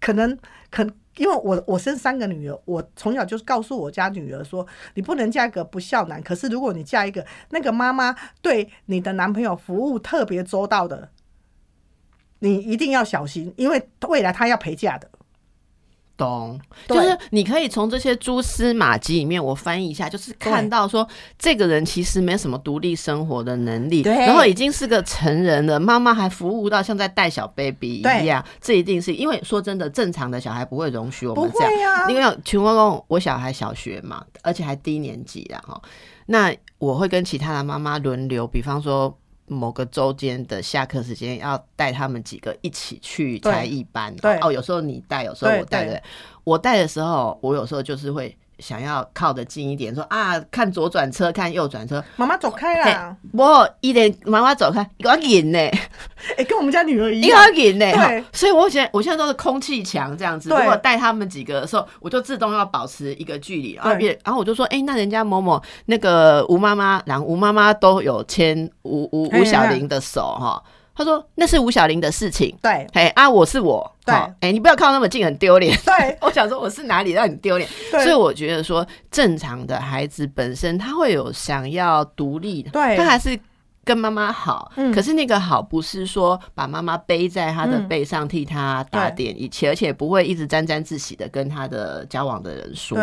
[0.00, 0.38] 可能，
[0.70, 0.82] 可
[1.16, 11.10] 因为我我生三个女儿，我从小就是告诉我家女儿说：“你不能嫁一个不孝男。”可是如果你嫁一个那个妈妈对你的男朋友服务特别周到的，
[12.40, 15.10] 你一定要小心，因为未来他要陪嫁的。
[16.18, 35.80] 懂，就是你可以从这些蛛丝马迹里面，我翻译一下，就是看到说这个人其实没什么独立生活的能力，然后已经是个成人了，妈妈还服务到像在带小 baby 一样，这一定是因为说真的，正常的小孩不会容许我们这样，因为全国公我小孩小学嘛，而且还低年级了哈。
[36.26, 39.16] 那我会跟其他的妈妈轮流，比方说
[39.48, 44.14] 某个周间的下课时间，要带他们几个一起去才艺班。
[44.16, 45.84] 对哦，有时候你带，有时候我带。
[45.84, 46.02] 对，
[46.44, 48.36] 我带的时候，我有时候就是会。
[48.58, 53.16] 想要靠得近一点，说啊，看左转车，看右转车，妈妈走开啦！
[53.32, 55.58] 我一点妈妈走开，我赢呢，
[56.36, 57.86] 哎， 跟我们家女儿一样，我赢呢。
[57.92, 60.50] 对，所以我现在我现在都是空气墙这样子。
[60.50, 63.92] 如果带他们几个的时候，我就自动要保持一个距离，然后
[64.24, 70.62] 然后我就说，哎，那人家某某那个吴妈妈，然后吴妈妈都有牵吴吴吴小玲的手哈。
[70.98, 73.90] 他说：“那是吴小玲的事情。”对，哎啊，我是我。
[74.04, 75.78] 对，哎，你不要靠那么近，很丢脸。
[75.84, 77.70] 对， 我想说我是哪里让你丢脸？
[77.90, 83.38] 所以我觉得说，正常的孩子本身他会有想要独立的，对，他还是。
[83.88, 92.98] 跟妈妈好，可是那个好不是说把妈妈背在他的背上替他打点一切，而且不会一直沾沾自喜的跟他的交往的人说。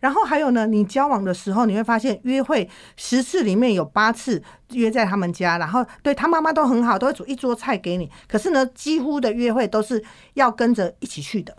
[0.00, 8.10] 然后还有呢，你交往的时候你会发现，约会十次里面有八次约在他们家，然后对他妈妈都很好，都会煮一桌菜给你。
[8.26, 11.56] 可是呢，几乎的约会都是要跟着一起去的。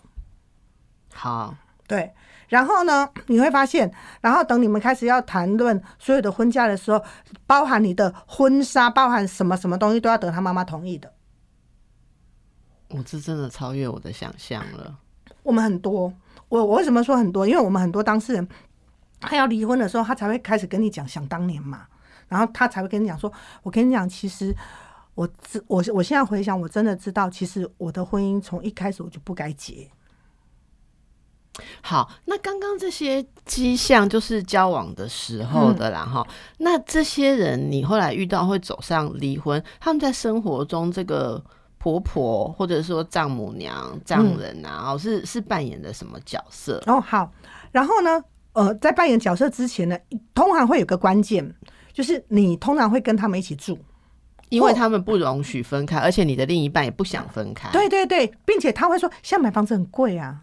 [1.14, 1.56] 好，
[1.88, 2.12] 对。
[2.56, 3.92] 然后呢，你会发现，
[4.22, 7.04] 然后等你们开始要谈论所有的婚嫁的时候，
[7.46, 11.12] 包含你的婚纱，包含什么什么东西，都要等他妈妈同意的。
[12.92, 14.98] 我这真的超越我的想象了。
[15.44, 16.14] 我们很多，
[16.48, 17.46] 我我为什么说很多？
[17.46, 18.48] 因为我们很多当事人，
[19.20, 21.86] 他要离婚的时候，他才会开始跟你讲想当年嘛，
[22.30, 23.30] 然后他才会跟你讲说，
[23.64, 24.56] 我跟你讲，其实
[25.16, 25.28] 我
[25.68, 29.92] 我我现在回想，我真的知道，其实我的婚姻从一开始我就不该结。
[31.82, 36.26] 好，那刚刚这些迹象就是交往的时候的啦，哈。
[36.58, 41.42] 那这些人你后来遇到会走上离婚，他们在生活中这个
[41.78, 46.82] 婆婆或者说丈母娘、丈人啊，哦，是是扮演的什么角色？
[46.88, 47.32] 哦，好。
[47.72, 48.22] 然后呢，
[48.54, 49.98] 呃，在扮演角色之前呢，
[50.34, 51.56] 通常会有个关键，
[51.94, 53.78] 就是你通常会跟他们一起住，
[54.50, 57.70] 因为他们不容许分开，而且你的另一半也不想分开。
[57.72, 60.42] 对对对，并且他会说，现在买房子很贵啊。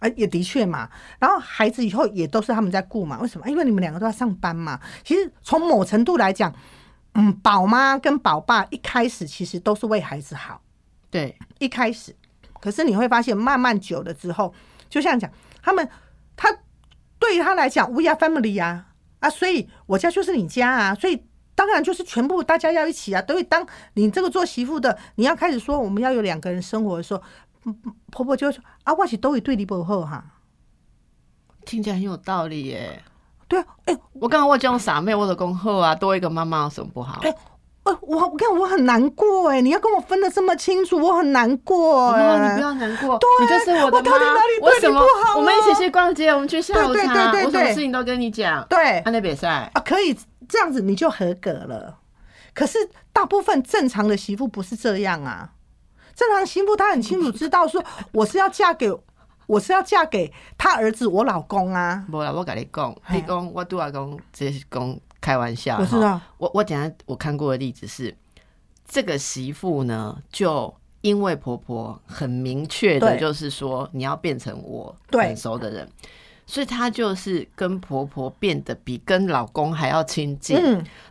[0.00, 0.88] 哎，也的确嘛。
[1.18, 3.18] 然后孩子以后也都是他们在顾嘛。
[3.20, 3.48] 为什么？
[3.48, 4.80] 因为你们两个都要上班嘛。
[5.04, 6.54] 其实从某程度来讲，
[7.14, 10.62] 嗯，宝妈跟宝爸一开始其实都是为孩子好。
[11.10, 12.14] 对，一开始。
[12.60, 14.54] 可是你会发现，慢慢久了之后，
[14.88, 15.30] 就像讲，
[15.62, 15.88] 他们
[16.36, 16.48] 他
[17.18, 18.86] 对于他来讲，we are family 呀
[19.20, 23.22] 啊，所以我家就是你家啊，所以当然就是全部大家要一起啊。
[23.26, 27.22] 所以当你这个做媳妇的，你要开始说我们要有两个人生活的时候。
[28.10, 30.24] 婆婆就说：“啊，我是都会对你不好哈。”
[31.64, 33.02] 听起来很有道理耶。
[33.46, 37.20] 对啊，哎，我刚刚我讲傻妹，我的恭贺啊，多一个妈妈有什么不好？
[37.22, 37.34] 哎，
[37.84, 42.50] 我我看我很难过哎，你要跟我分的这么清楚，我很难过哎。
[42.50, 44.18] 你不要难过，你就是我的妈。
[44.62, 45.00] 为什么？
[45.36, 48.66] 我们一起去逛街，我们去下午茶，我什么事情都跟你讲。
[48.68, 50.16] 对，那比赛啊，可以
[50.48, 51.98] 这样子你就合格了。
[52.54, 52.78] 可是
[53.12, 55.52] 大部分正常的媳妇不是这样啊。
[56.18, 58.92] 正常媳妇她很清楚知道说我是要嫁给
[59.46, 62.04] 我是要嫁给他儿子我老公啊。
[62.10, 65.78] 不啦，我跟你讲，你讲我都要讲这是讲开玩笑。
[65.78, 68.14] 我知道，我我讲我看过的例子是，
[68.86, 75.88] 这个媳妇呢，就因为婆婆很明确的就是说你要变成我很熟的人。
[76.50, 80.56] 所以她就是跟婆婆变得比跟老公还要亲近，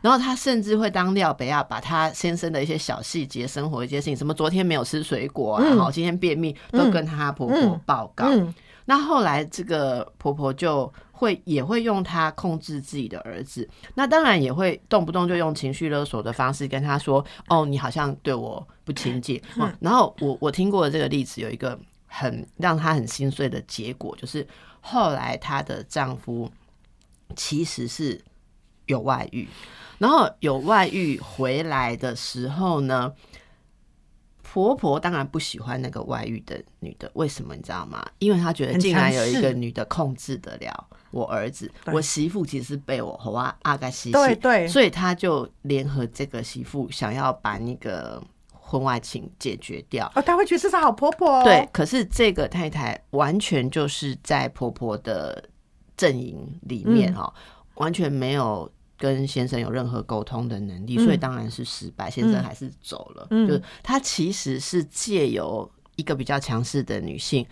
[0.02, 8.28] 然后她甚至会当廖北亚，把她先生的一些小细节、生活一些事情，什么昨天没有吃水果，然后今天便秘，都跟她婆婆报告。
[8.86, 19.40] 那后来这个婆婆就会也会用她控制自己的儿子，那当然也会动不动就用情绪勒索的方式跟他说：“哦，你好像对我不亲近。”
[19.80, 24.48] 然后我我听过的这个例子有一个很让她很心碎的结果，就是。
[24.88, 26.50] 后来她的丈夫
[27.36, 28.22] 其实是
[28.86, 29.48] 有外遇，
[29.98, 33.14] 然后有外遇回来的时候呢，
[34.42, 38.06] 婆婆当然不喜欢那个外遇的女的，为什么你知道吗？
[38.20, 48.24] 因为她觉得竟然有一个女的控制得了我儿子，我媳妇其实是被我和阿阿盖西对对，所以他就联合这个媳妇，想要把那个。
[48.70, 51.42] 婚外情解决掉哦，他会觉得这是好婆婆。
[51.46, 55.42] 对，可是这个太太完全就是在婆婆的
[55.96, 57.34] 阵营里面哈，
[57.76, 62.12] 完全没有跟先生有任何沟通的能力，所以当然是失败。
[62.12, 67.48] 先生还是走了，就是他其实是借由一个比较强势的女性，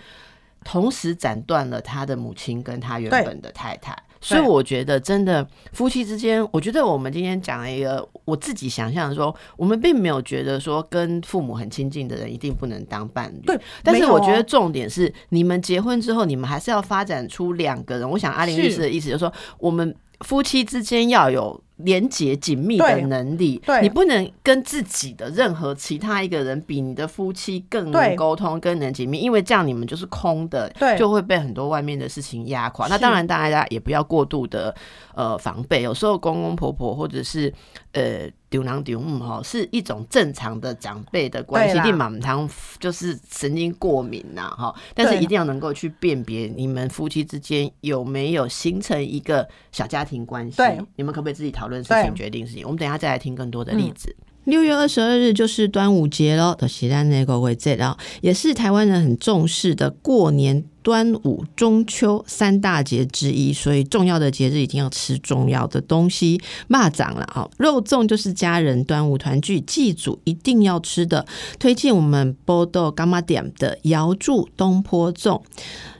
[0.65, 3.95] 同时斩断了他的母亲跟他原本的太太。
[4.25, 13.41] 所以我觉得，真的夫妻之间，我觉得我们今天讲了一个我自己想象的说，我们并没有觉得说跟父母很亲近的人一定不能当伴侣。
[13.45, 18.09] 对，但是我觉得重点是，你们结婚之后，你们还是要发展出两个人。
[18.09, 21.61] 我想阿玲律师的意思就是说，我们夫妻之间要有。
[21.77, 23.81] 连接紧密的能力，对。
[23.81, 30.97] 你不能跟自己的任何其他一个人比，你的夫妻更能沟通、更能紧密，因为这样你们就是空的，对。
[30.97, 32.87] 就会被很多外面的事情压垮。
[32.87, 34.73] 那当然，大家也不要过度的
[35.13, 37.53] 呃防备，有时候公公婆婆或者是
[37.91, 38.29] 呃。
[38.47, 50.61] 丢囊丢母哈，是一种正常的长辈的关系，一定满堂就是神经过敏呐哈，但是一定要能够去辨别你们夫妻之间有没有形成一个小家庭关系，
[50.95, 52.63] 你们可不可以自己讨论事情、决定事情？
[52.63, 54.15] 我们等一下再来听更多的例子。
[54.45, 71.25] 六月二十二日就是端午节喽，的西安那个会这了，也是台湾人很重视的过年、端午、中秋三大节之一，所以重要的节日一定要吃重要的东西，蚂蚱了啊，肉粽就是家人端午团聚祭祖一定要吃的，
[71.57, 75.41] 推荐我们波豆干妈点的瑶柱东坡粽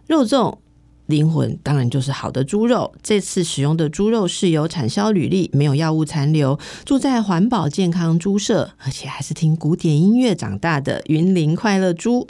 [0.05, 0.59] 肉粽。
[1.07, 2.93] 灵魂当然就是好的猪肉。
[3.01, 12.27] 这次使用的猪肉是有产销履历，没有药物残留，住在环保健康猪舍，而且还是听古典音乐长大的云林快乐猪。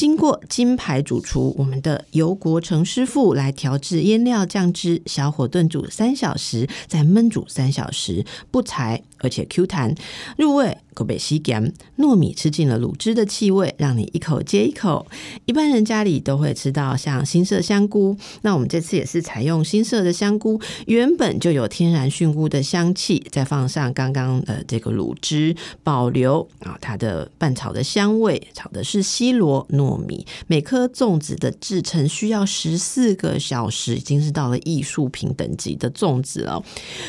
[0.00, 9.94] 经过金牌主厨我们的尤国成师傅来调制腌料酱汁，小火炖煮三小时，再焖煮三小时，不柴而且 Q 弹
[10.38, 10.78] 入味。
[10.92, 15.06] 口北西咸糯米吃进了卤汁的气味，让你一口接一口。
[15.46, 28.48] 一般人家里都会吃到像新色香菇，那我们这次也是采用新色的香菇，原本就有天然菌菇的香气，再放上刚刚的这个卤汁，保留啊它的拌炒的香味。
[28.52, 36.62] 炒的是西罗糯米，每颗粽子的制成需要十四个小时，已经是到了艺术品等级的粽子了。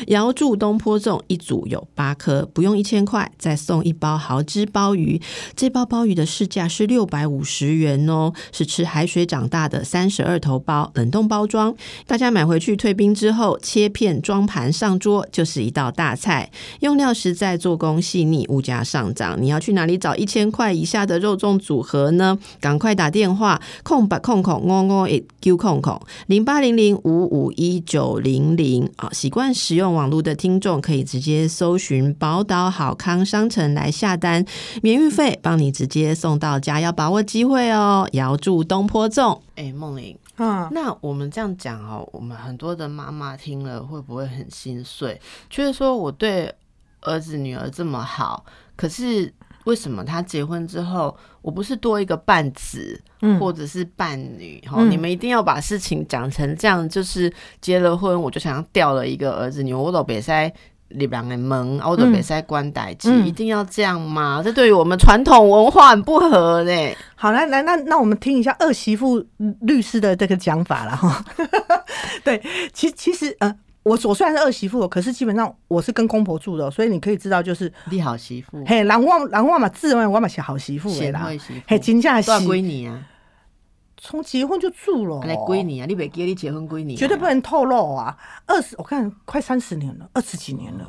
[0.06, 3.82] 瑶柱东坡粽一组有八颗，不用一千块，再送。
[3.82, 5.20] 一包蚝汁鲍鱼，
[5.56, 11.74] 这包鲍鱼的市价是六百五十元哦，是吃海水长大的三十二头鲍，冷冻包装。
[12.06, 16.48] 大家买回去退冰之后，切片装盘上桌，就是一道大菜。
[16.80, 22.38] 用料实在，做工细腻，物价上涨，你要去哪里找一千块以下的肉粽组合呢？
[22.62, 29.10] 赶快打电话空白空空哦哦一 Q 空空零八零零五五一九零零啊！
[29.12, 33.74] 习惯使用网络的听众可以直接搜寻宝岛好康商城。
[33.74, 34.44] 来下单，
[34.82, 38.06] 免运费，帮你直接送到家，要把握机会哦！
[38.12, 39.40] 遥祝东坡粽。
[39.56, 45.20] 哎，梦玲，嗯，那我们这样讲哦，我们很多的妈妈听了会不会很心碎？
[45.48, 46.54] 就是说我对
[47.00, 48.44] 儿子女儿这么好，
[48.76, 49.32] 可是
[49.64, 53.00] 为什么他结婚之后，我不是多一个伴子，
[53.38, 54.60] 或者是伴侣？
[54.66, 60.52] 哈，你们一定要把事情讲成这样，就是结了婚，我就想要掉了一个儿子女，我都别塞。
[60.96, 64.42] 里边的门，我都别再关代机，一定要这样吗？
[64.44, 66.94] 这对于我们传统文化很不合呢。
[67.14, 69.24] 好，来来，那那我们听一下二媳妇
[69.62, 71.24] 律师的这个讲法了哈。
[72.22, 72.42] 对，
[72.74, 81.28] 其其实呃，我我虽然是二媳妇，可是基本上我是跟公婆住的，所以你可以知道，就是你好媳妇，嘿，然后然后嘛，自问我嘛是好媳妇的啦，
[81.66, 83.08] 嘿，真正是归你啊。
[84.04, 85.86] 从结婚就住了，来归你啊！
[85.86, 88.18] 你别给你结婚归你，绝对不能透露啊！
[88.46, 90.84] 二十，我看快三十年了，二十几年了，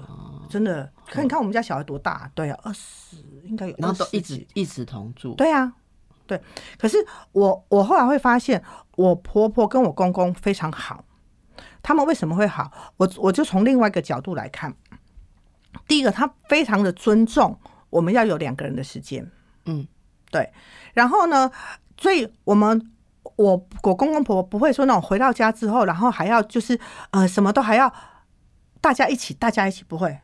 [0.50, 0.92] 真的。
[1.06, 2.28] 看，你看我们家小孩多大？
[2.34, 3.76] 对啊，二十应该有。
[3.78, 5.36] 然后都一直一直同住。
[5.36, 5.72] 对啊，
[6.26, 6.42] 对。
[6.80, 6.98] 可是
[7.34, 8.64] 我我后来会发现，
[8.96, 11.06] 我婆婆跟我公公非常好。
[11.84, 12.72] 他们为什么会好？
[12.98, 14.74] 我我就从另外一个角度来看。
[15.88, 17.60] 第一个，他非常的尊重
[17.92, 19.30] 我们要有两个人的时间。
[19.66, 19.88] 嗯，
[20.32, 20.52] 对。
[20.94, 21.52] 然后呢，
[21.98, 22.90] 所以我们。
[23.38, 26.80] 我我公公婆婆不会说那种回到家之后，然后还要就是
[27.12, 27.92] 呃什么都还要
[28.80, 30.20] 大家一起，大家一起不会。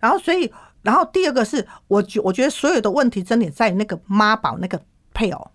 [0.00, 4.82] 然后所以，然后第二个是我觉我觉得所有的问题真的在那个妈宝那个
[5.14, 5.50] 配偶，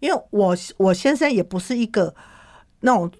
[0.00, 2.14] 因为我我先生也不是一个
[2.80, 3.10] 那种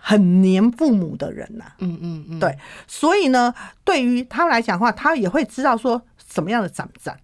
[0.00, 6.00] 很黏父母的人呐，嗯嗯嗯，对，所以呢，对于他来讲的话，他也会知道说
[6.32, 7.16] 什么样的长长。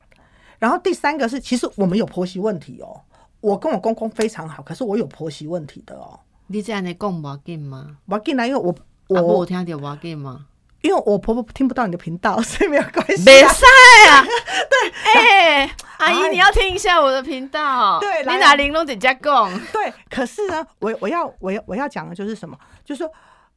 [0.59, 3.00] 然后第三个是，其实我们有婆媳问题哦。
[3.40, 6.18] 我跟我公公非常好，可是我有婆媳问题的哦。
[6.48, 7.96] 你这样你讲不紧吗？
[8.09, 8.74] 不紧啊，因为我
[9.07, 10.46] 我我听到不紧吗？
[10.81, 13.22] 因为我婆婆听不到你的频道， 所以没有关系。
[13.24, 13.66] 没赛
[14.11, 14.22] 啊，
[14.70, 17.99] 对，哎，阿姨你要听一下我的频道。
[18.01, 19.51] 对，你拿玲珑姐加贡。
[19.73, 22.57] 对，可是呢，我我要我要我要讲的就是什么？
[22.85, 23.13] 就是说，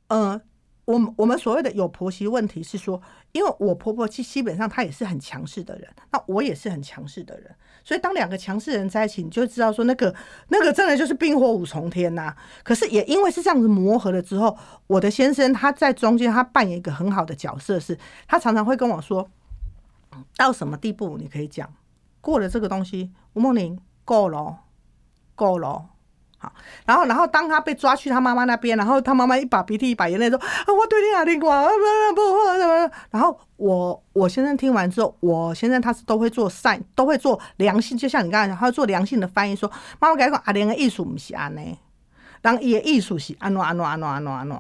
[0.08, 0.40] 呃，
[0.86, 3.00] 我们我们所谓的有婆媳问题，是说，
[3.32, 7.56] 因为我婆婆基基本上她也是很强势的人，那我也是很强势的人。
[7.84, 10.14] 所以，当两个强势人在一起，你就知道说，那个
[10.50, 12.36] 那个真的就是冰火五重天呐。
[12.64, 19.28] 可是，也因为是这样子磨合了之后，我的先生他在中间，他扮演一个很好的角色，是他常常会跟我说，
[20.38, 21.72] 到什么地步你可以讲
[22.22, 24.58] 过了这个东西，吴梦玲够了，
[25.36, 25.86] 够了，
[26.38, 26.54] 好，
[26.86, 31.70] 然后然后当他被抓去他妈妈那边，然后他妈妈一把鼻涕一把眼泪说：“啊，我对你阿玲讲，不
[32.16, 41.78] 不不怎么？”然后我我先生听完之后，我先生他是都会做善，都会做良性，就像你刚才讲，他会做良性的翻译，说妈妈讲阿玲的艺术不是安尼，
[42.42, 44.58] 当伊的艺术是安诺安诺安怎安怎安怎。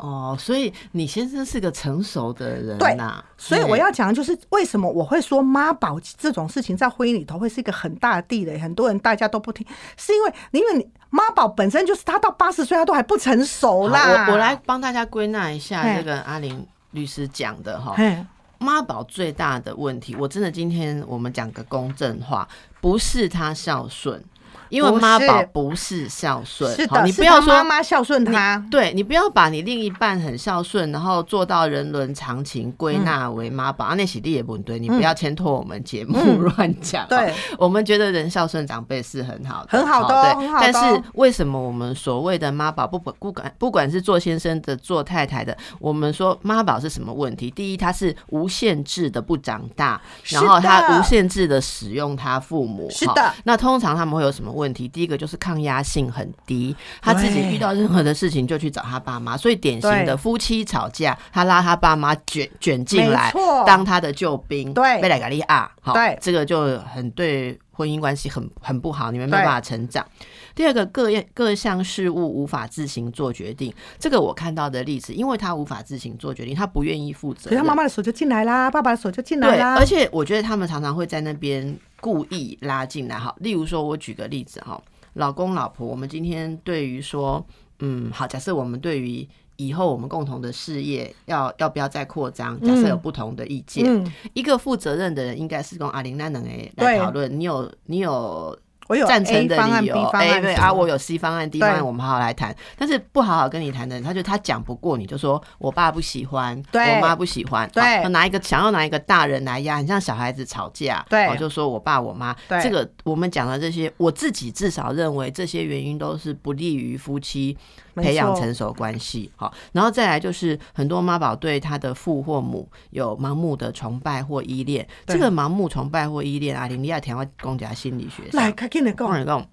[0.00, 14.26] 哦，所以你先生是个成熟的人对呐，所以我要讲的就是为什么我会说妈宝这种事情在婚姻里头会是一个很大的地雷，很多人大家都不听，是因为因为你妈宝本身就是他到八十岁他都还不成熟啦。
[14.26, 17.92] 我我来帮大家归纳一下嘿这个阿玲律师讲的哈。
[17.96, 18.24] 嘿，
[18.58, 22.48] 妈宝最大的问题，我真的今天我们讲个公正话，
[22.80, 24.22] 不是他孝顺，
[24.70, 26.74] 因为妈宝不是孝顺。
[26.74, 37.06] 是的，你不要说妈妈孝顺他，对你不要把你另一半很孝顺，然后做到人伦常情，归纳为妈宝，啊，那喜地也不对，你不要牵拖我们节目嗯 乱讲。
[37.08, 47.50] 对， 我们觉得人孝顺长辈是很好的，很好的哦对很好的哦但是为什么我们所谓的妈宝，不管不管不管是做先生的、做太太的，我们说妈宝是什么问题？
[47.50, 52.88] 第一，他是无限制的不长大，然后他无限制的使用他父母。
[52.90, 54.86] 是的那通常他们会有什么问题？
[54.86, 63.32] 第一个就是抗压性很低，他自己遇到任何的事情就去找他爸妈，所以典型的夫妻吵架，他拉他爸妈卷卷进来
[63.66, 70.06] 当他的救兵，对贝莱格利亚，好，对这个就很对婚姻关系很很不好，你们没对办法成长。
[70.54, 83.18] 第二个，各样各项事物无法自行做决定，这个我看到的例子，因为他无法自行做决定，他不愿意负责所以他，妈妈的手就进来啦，爸爸的手就进来对，啦，而且我觉得他们常常会在那边故意拉进来。
[83.18, 84.80] 哈，例如说，我举个例子哈，
[85.14, 87.44] 老公老婆，我们今天对于说，
[87.80, 89.26] 嗯，好，假设我们对于
[89.56, 96.86] 以后我们共同的事业要要不要再扩张，假设有不同的意见，嗯，一个负责任的人应该是跟阿玲那能诶对。
[96.86, 98.58] 来讨论，你有你有
[98.90, 102.52] 我有赞成的方案、理 B 由，方案对啊，我有 C 方案、D 方案，我们好好来谈。
[102.76, 112.60] 但是不好好跟你谈的人，他就他讲不过你，就说我爸不喜欢，对我妈不喜欢，对拿一个想要拿一个大人来压，很像小孩子吵架，对我就说我爸我妈，对。
[112.60, 117.56] 这个我们讲的这些，我自己至少认为这些原因都是不利于夫妻
[117.89, 119.30] 没培养成熟关系。
[119.36, 125.16] 好，然后再来就是很多妈宝对他的父或母有盲目的崇拜或依恋，对。
[125.16, 128.40] 这个盲目崇拜或依恋啊，林利亚田外公家心理学上。
[128.40, 129.46] 来，开进来讲，跟人讲，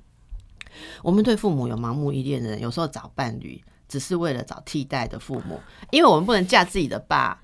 [1.02, 5.60] 我们对父母有盲目依恋的人，有时候找伴侣只是为了找替代的父母，
[5.92, 7.40] 因为我们不能嫁自己的爸，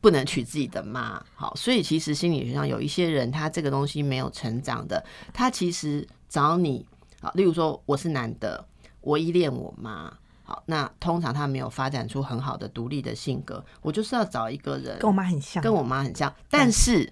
[0.00, 1.22] 不能娶自己的妈。
[1.34, 6.86] 好，所以其实心理学上有一些人，他这个东西没有成长的，他其实找你，
[7.20, 8.64] 好，例如说我是男的，
[9.04, 10.12] 我依恋我妈。
[10.46, 17.10] 好，那通常他没有发展出很好的独立的性格，我就是要找一个人跟我妈很像，跟我妈很像，但是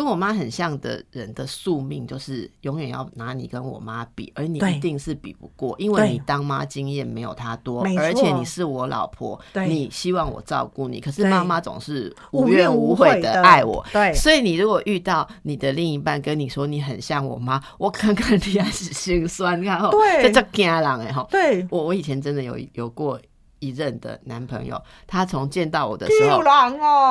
[0.00, 13.84] 跟我妈很像的人的宿命就是永远要拿你跟我妈比，而你一定是比不过，因为你当妈经验没有她多而且你是我老婆，你希望我照顾你，可是对妈妈总是无无怨怨无无悔悔的的爱我。
[13.92, 21.26] 对所以你如果遇到你的另一半跟你说你很像我妈，我看看你还是心酸，然后对这叫惊人哎哈。
[21.30, 23.20] 对，我我以前真的有有过
[23.60, 26.40] 一任的男朋友，他从见到我的时候，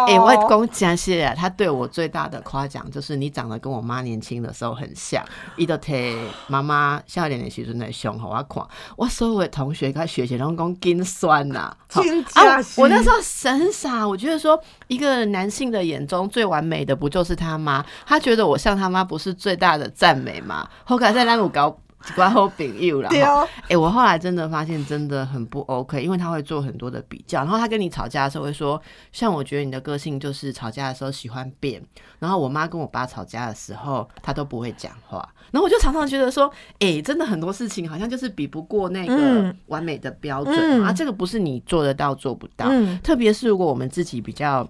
[0.07, 5.23] 哎、我讲真些啊，他对我最大的夸奖就是你长得跟我妈年轻的时候很像，
[5.55, 17.85] 伊都摕妈妈少年的时阵来上互我看，我所有的同学跟学姐拢讲金酸呐、好真啊我那时候很傻，我觉得说一个男性的眼中最完美的不就是他妈？
[18.05, 20.67] 他觉得我像他妈不是最大的赞美吗？
[20.83, 21.77] 后来在那有搞。
[22.07, 28.81] 一寡好朋友啦，哈对哦，哎、我后来真的发现真的很不 OK，因为他会做很多的比较，然后他跟你吵架的时候会说，
[29.11, 31.81] 像我觉得你的个性就是吵架的时候喜欢变，
[32.19, 39.55] 然后我妈跟我爸吵架的时候，他都不会讲话，然后我就常常觉得说，哎、真的很多事情好像就是比不过那个嗯。
[39.67, 40.83] 完美的标准、嗯。
[40.83, 44.67] 啊，这个不是你做得到做不到，嗯，特别是如果我们自己比较。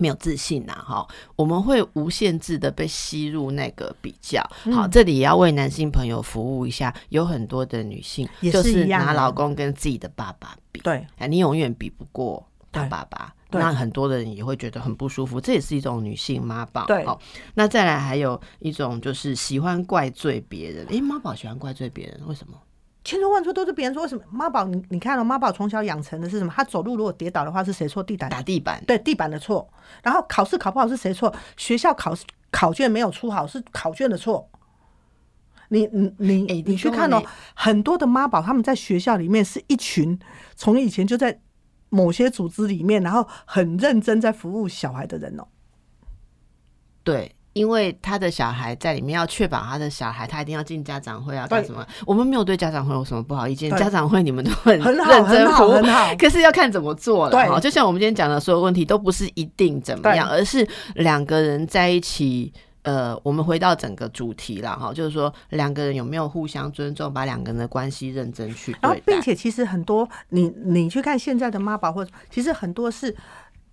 [0.00, 4.40] 没有自信呐、哈，我们会无限制的被吸入那个比较。
[4.72, 13.34] 好，嗯这里也要为男性朋友服务一下，有很多的女性就是拿老公跟自己的爸爸比，对，哎，你永远比不过他爸爸。
[13.50, 16.86] 对那很多的人也会觉得很不舒服，这也是一种女性妈宝。
[16.86, 17.20] 对好，
[17.54, 20.86] 那再来还有一种就是喜欢怪罪别人。
[20.86, 22.56] 诶，妈宝喜欢怪罪别人，为什么？
[23.02, 26.52] 千错万错都是别人说什么妈宝，你你看了、妈宝从小养成的是什么？
[26.54, 28.02] 他走路如果跌倒的话，是谁错？
[28.02, 28.82] 地板打地板。
[28.86, 29.68] 对地板的错。
[30.02, 31.34] 然后考试考不好是谁错？
[31.56, 34.48] 学校考试考卷没有出好是考卷的错。
[35.68, 37.22] 你你你、哎你你去看哦
[37.54, 40.18] 很多的妈宝他们在学校里面是一群
[40.56, 41.40] 从以前就在
[41.88, 45.46] 某些组织里面，然后很认真在服务小孩的人哦。
[47.02, 51.86] 对，因为他的小孩在里面，要确保他的小孩，他一定要进家长会啊，干什么？
[52.06, 56.14] 我们没有对家长会有什么不好意见，家长会你们都很很，认真很好，很好。
[56.18, 57.58] 可是要看怎么做了哈。
[57.58, 62.52] 就像我们今天讲的所有问题，都不是一定怎么样，而是两个人在一起。
[62.82, 73.14] 呃，我们回到整个主题了哈，就是说两个人有没有互相尊重，把两个人的关系认真去对待，并且其实很多你你去看现在的妈宝，或者其实很多是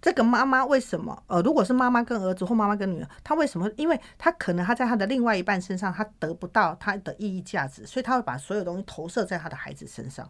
[0.08, 3.70] 这个妈妈为什么呃，如果是妈妈跟儿子或妈妈跟女儿，她为什么？
[3.76, 10.26] 因为她可能她在她的另外一半身上，她得不到她的意义价值，所以她会把所有东西投射在她的孩子身上。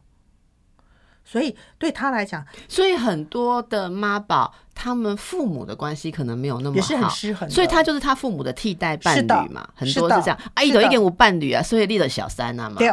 [1.23, 7.47] 所以对她来讲，所以很多的妈宝，他们父母的关系可能没有那么好，也是很失衡。
[7.47, 10.39] 所以她就是他父母的替代伴侣嘛，很多是这样。
[10.55, 12.77] 啊，一有一点五伴侣啊，所以立了小三啊嘛。
[12.79, 12.91] 对，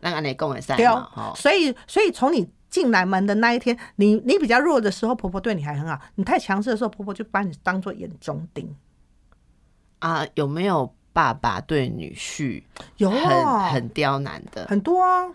[0.00, 1.32] 那按你共为三嘛。
[1.36, 8.74] 所以，所以从你进来门的那一天，你你比较弱的时候，婆婆对你还很好；你太强势的时候，婆婆就把你当做眼中钉。
[10.00, 12.64] 啊，有没有爸爸对女婿
[12.96, 14.66] 有很很刁难的？
[14.66, 15.30] 很多啊，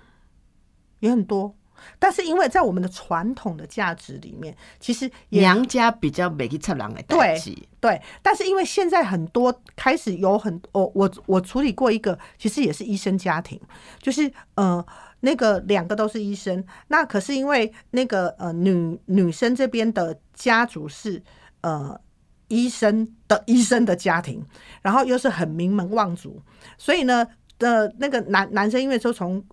[1.00, 1.56] 也很多。
[1.98, 7.42] 但是因为在我们的传统的价值里面，其实娘家比较没去测量的对
[7.80, 8.02] 对。
[8.22, 13.58] 但是因为现在很多开始有很我我我处理过一个，其实也是医生家庭，
[14.02, 14.86] 就是呃
[15.22, 21.22] 那个两个都是医生，那可是因为那个呃女女生这边的家族是
[21.61, 21.99] 呃
[22.47, 24.43] 医生的医生的家庭，
[24.82, 26.41] 然后又是很名门望族，
[26.78, 29.43] 所以呢的那个男男生因为说从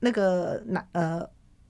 [0.00, 1.20] 那个南呃，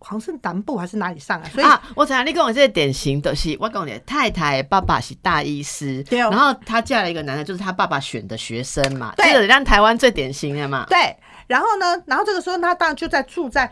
[0.00, 1.48] 好像是南部还是哪里上啊？
[1.50, 10.84] 所以啊，我讲你跟我这典型的是，我讲你太太爸爸是大医师，对然后她嫁了一个男的，就是她爸爸选的学生嘛，这个让台湾最典型的嘛。
[10.88, 11.16] 对，
[11.46, 13.70] 然后呢，然后这个时候他当然就在住在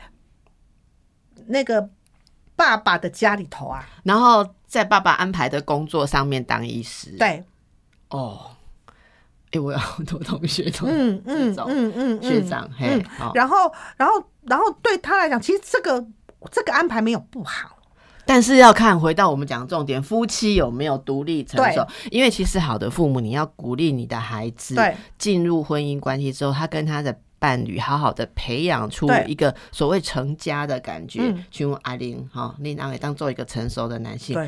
[1.47, 1.91] 那个
[2.57, 7.17] 爸爸的家里头啊，然后在爸爸安排的工作上面当医师。
[7.19, 7.45] 对，
[8.09, 8.51] 哦。
[9.55, 12.99] 哎，我有好多同学都嗯嗯嗯嗯学长嘿，
[13.35, 14.15] 然后然后
[14.47, 16.03] 然后对他来讲，其实这个
[16.51, 17.77] 这个安排没有不好，
[18.25, 21.87] 但是要看回到我们讲重点，夫妻有没有独立成熟？
[22.11, 24.75] 因为其实好的父母，你要鼓励你的孩子
[25.19, 31.35] 进入婚姻关系之后，他跟他的伴侣好好的培养出一个所谓成家的感觉。
[31.51, 34.39] 去问阿玲哈，你拿给当做一个成熟的男性？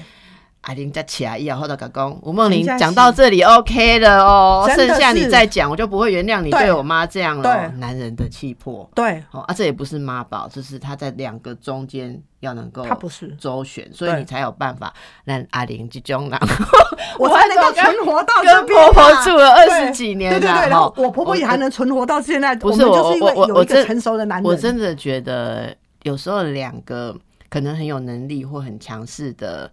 [0.65, 7.69] 阿玲再起来以后，的讲吴梦玲讲到这里 OK 了哦，剩下你再讲，我就不会原谅你对我妈这样了。
[7.77, 13.29] 男人的气魄，对，哦啊，这也不是妈宝，就是他在两个中间要能够，他不是。
[13.39, 14.95] 周旋，所以你才有办法
[15.25, 16.41] 让阿玲这种人，
[17.19, 27.15] 我才能够存活到跟婆婆住了二十几年，对对对，然后我婆婆也还能存活到现在，不是我我我我成熟的男人，我真的觉得有时候两个
[27.51, 29.71] 可能很有能力或很强势的。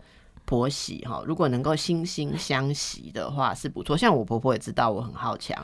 [0.52, 3.95] 婆媳哈，如果能够惺惺相惜的话是不错。
[3.95, 5.58] 像我婆婆也知道我很好强，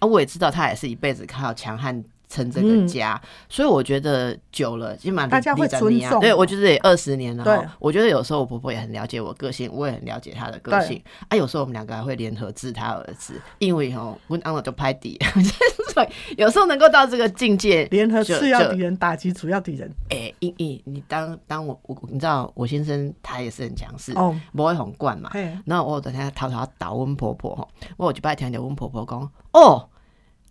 [0.00, 2.02] 啊，我也知道她也是一辈子靠强悍
[2.32, 6.18] 撑这个家，所以我觉得久了，起码大家会尊重。
[6.18, 7.44] 对，我觉得也二十年了。
[7.44, 11.02] 对，我觉得有时候我婆婆也很了解我个性，我也很了解她的个性。
[11.28, 15.18] 啊，有时候我们两个还会联合治她儿子，因为哦，我安了都拍底。
[15.92, 16.08] 所以
[16.38, 19.90] 有时候能够到这个境界，联合次要敌人打击主要敌人。
[20.08, 25.30] 哎，因因你当当我我你知道我先生他也是很强势，哦，不会很惯嘛。
[25.66, 27.68] 然后我等下偷偷打温婆婆哈，
[27.98, 29.86] 我就拜听着温婆婆讲，哦，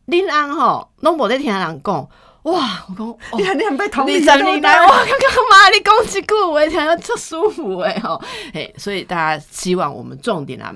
[0.08, 2.10] 恁安吼拢无在听人讲，
[2.44, 8.22] 哇，我讲你很你很被同理，你真厉害，哇，刚刚妈你讲一句我听得出舒服哎吼，
[8.54, 10.74] 哎，所以大家希望我们重点啊。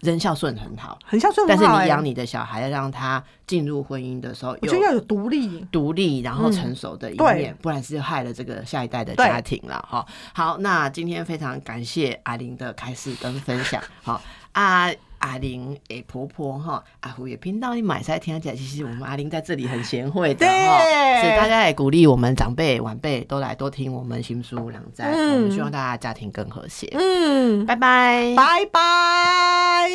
[0.00, 10.06] 人孝顺很好，很孝顺，但是你养你的小孩，要让他进入婚姻的时候，我觉得要有独立、独立，然后成熟的一面，不然是害了这个下一代的家庭了哈。
[10.32, 13.82] 好，那今天非常感谢阿玲的开示跟分享。
[14.04, 14.22] 好，
[14.52, 14.88] 阿
[15.18, 20.78] 阿玲诶婆婆哈，阿虎也频道你买菜听起来，其实我们阿玲在这里很贤惠的哈，
[21.20, 26.88] 所以大家也鼓励我们长辈晚辈都来多听我们新书两在，我们希望大家家庭更和谐。
[26.92, 29.88] 嗯，拜拜，拜拜。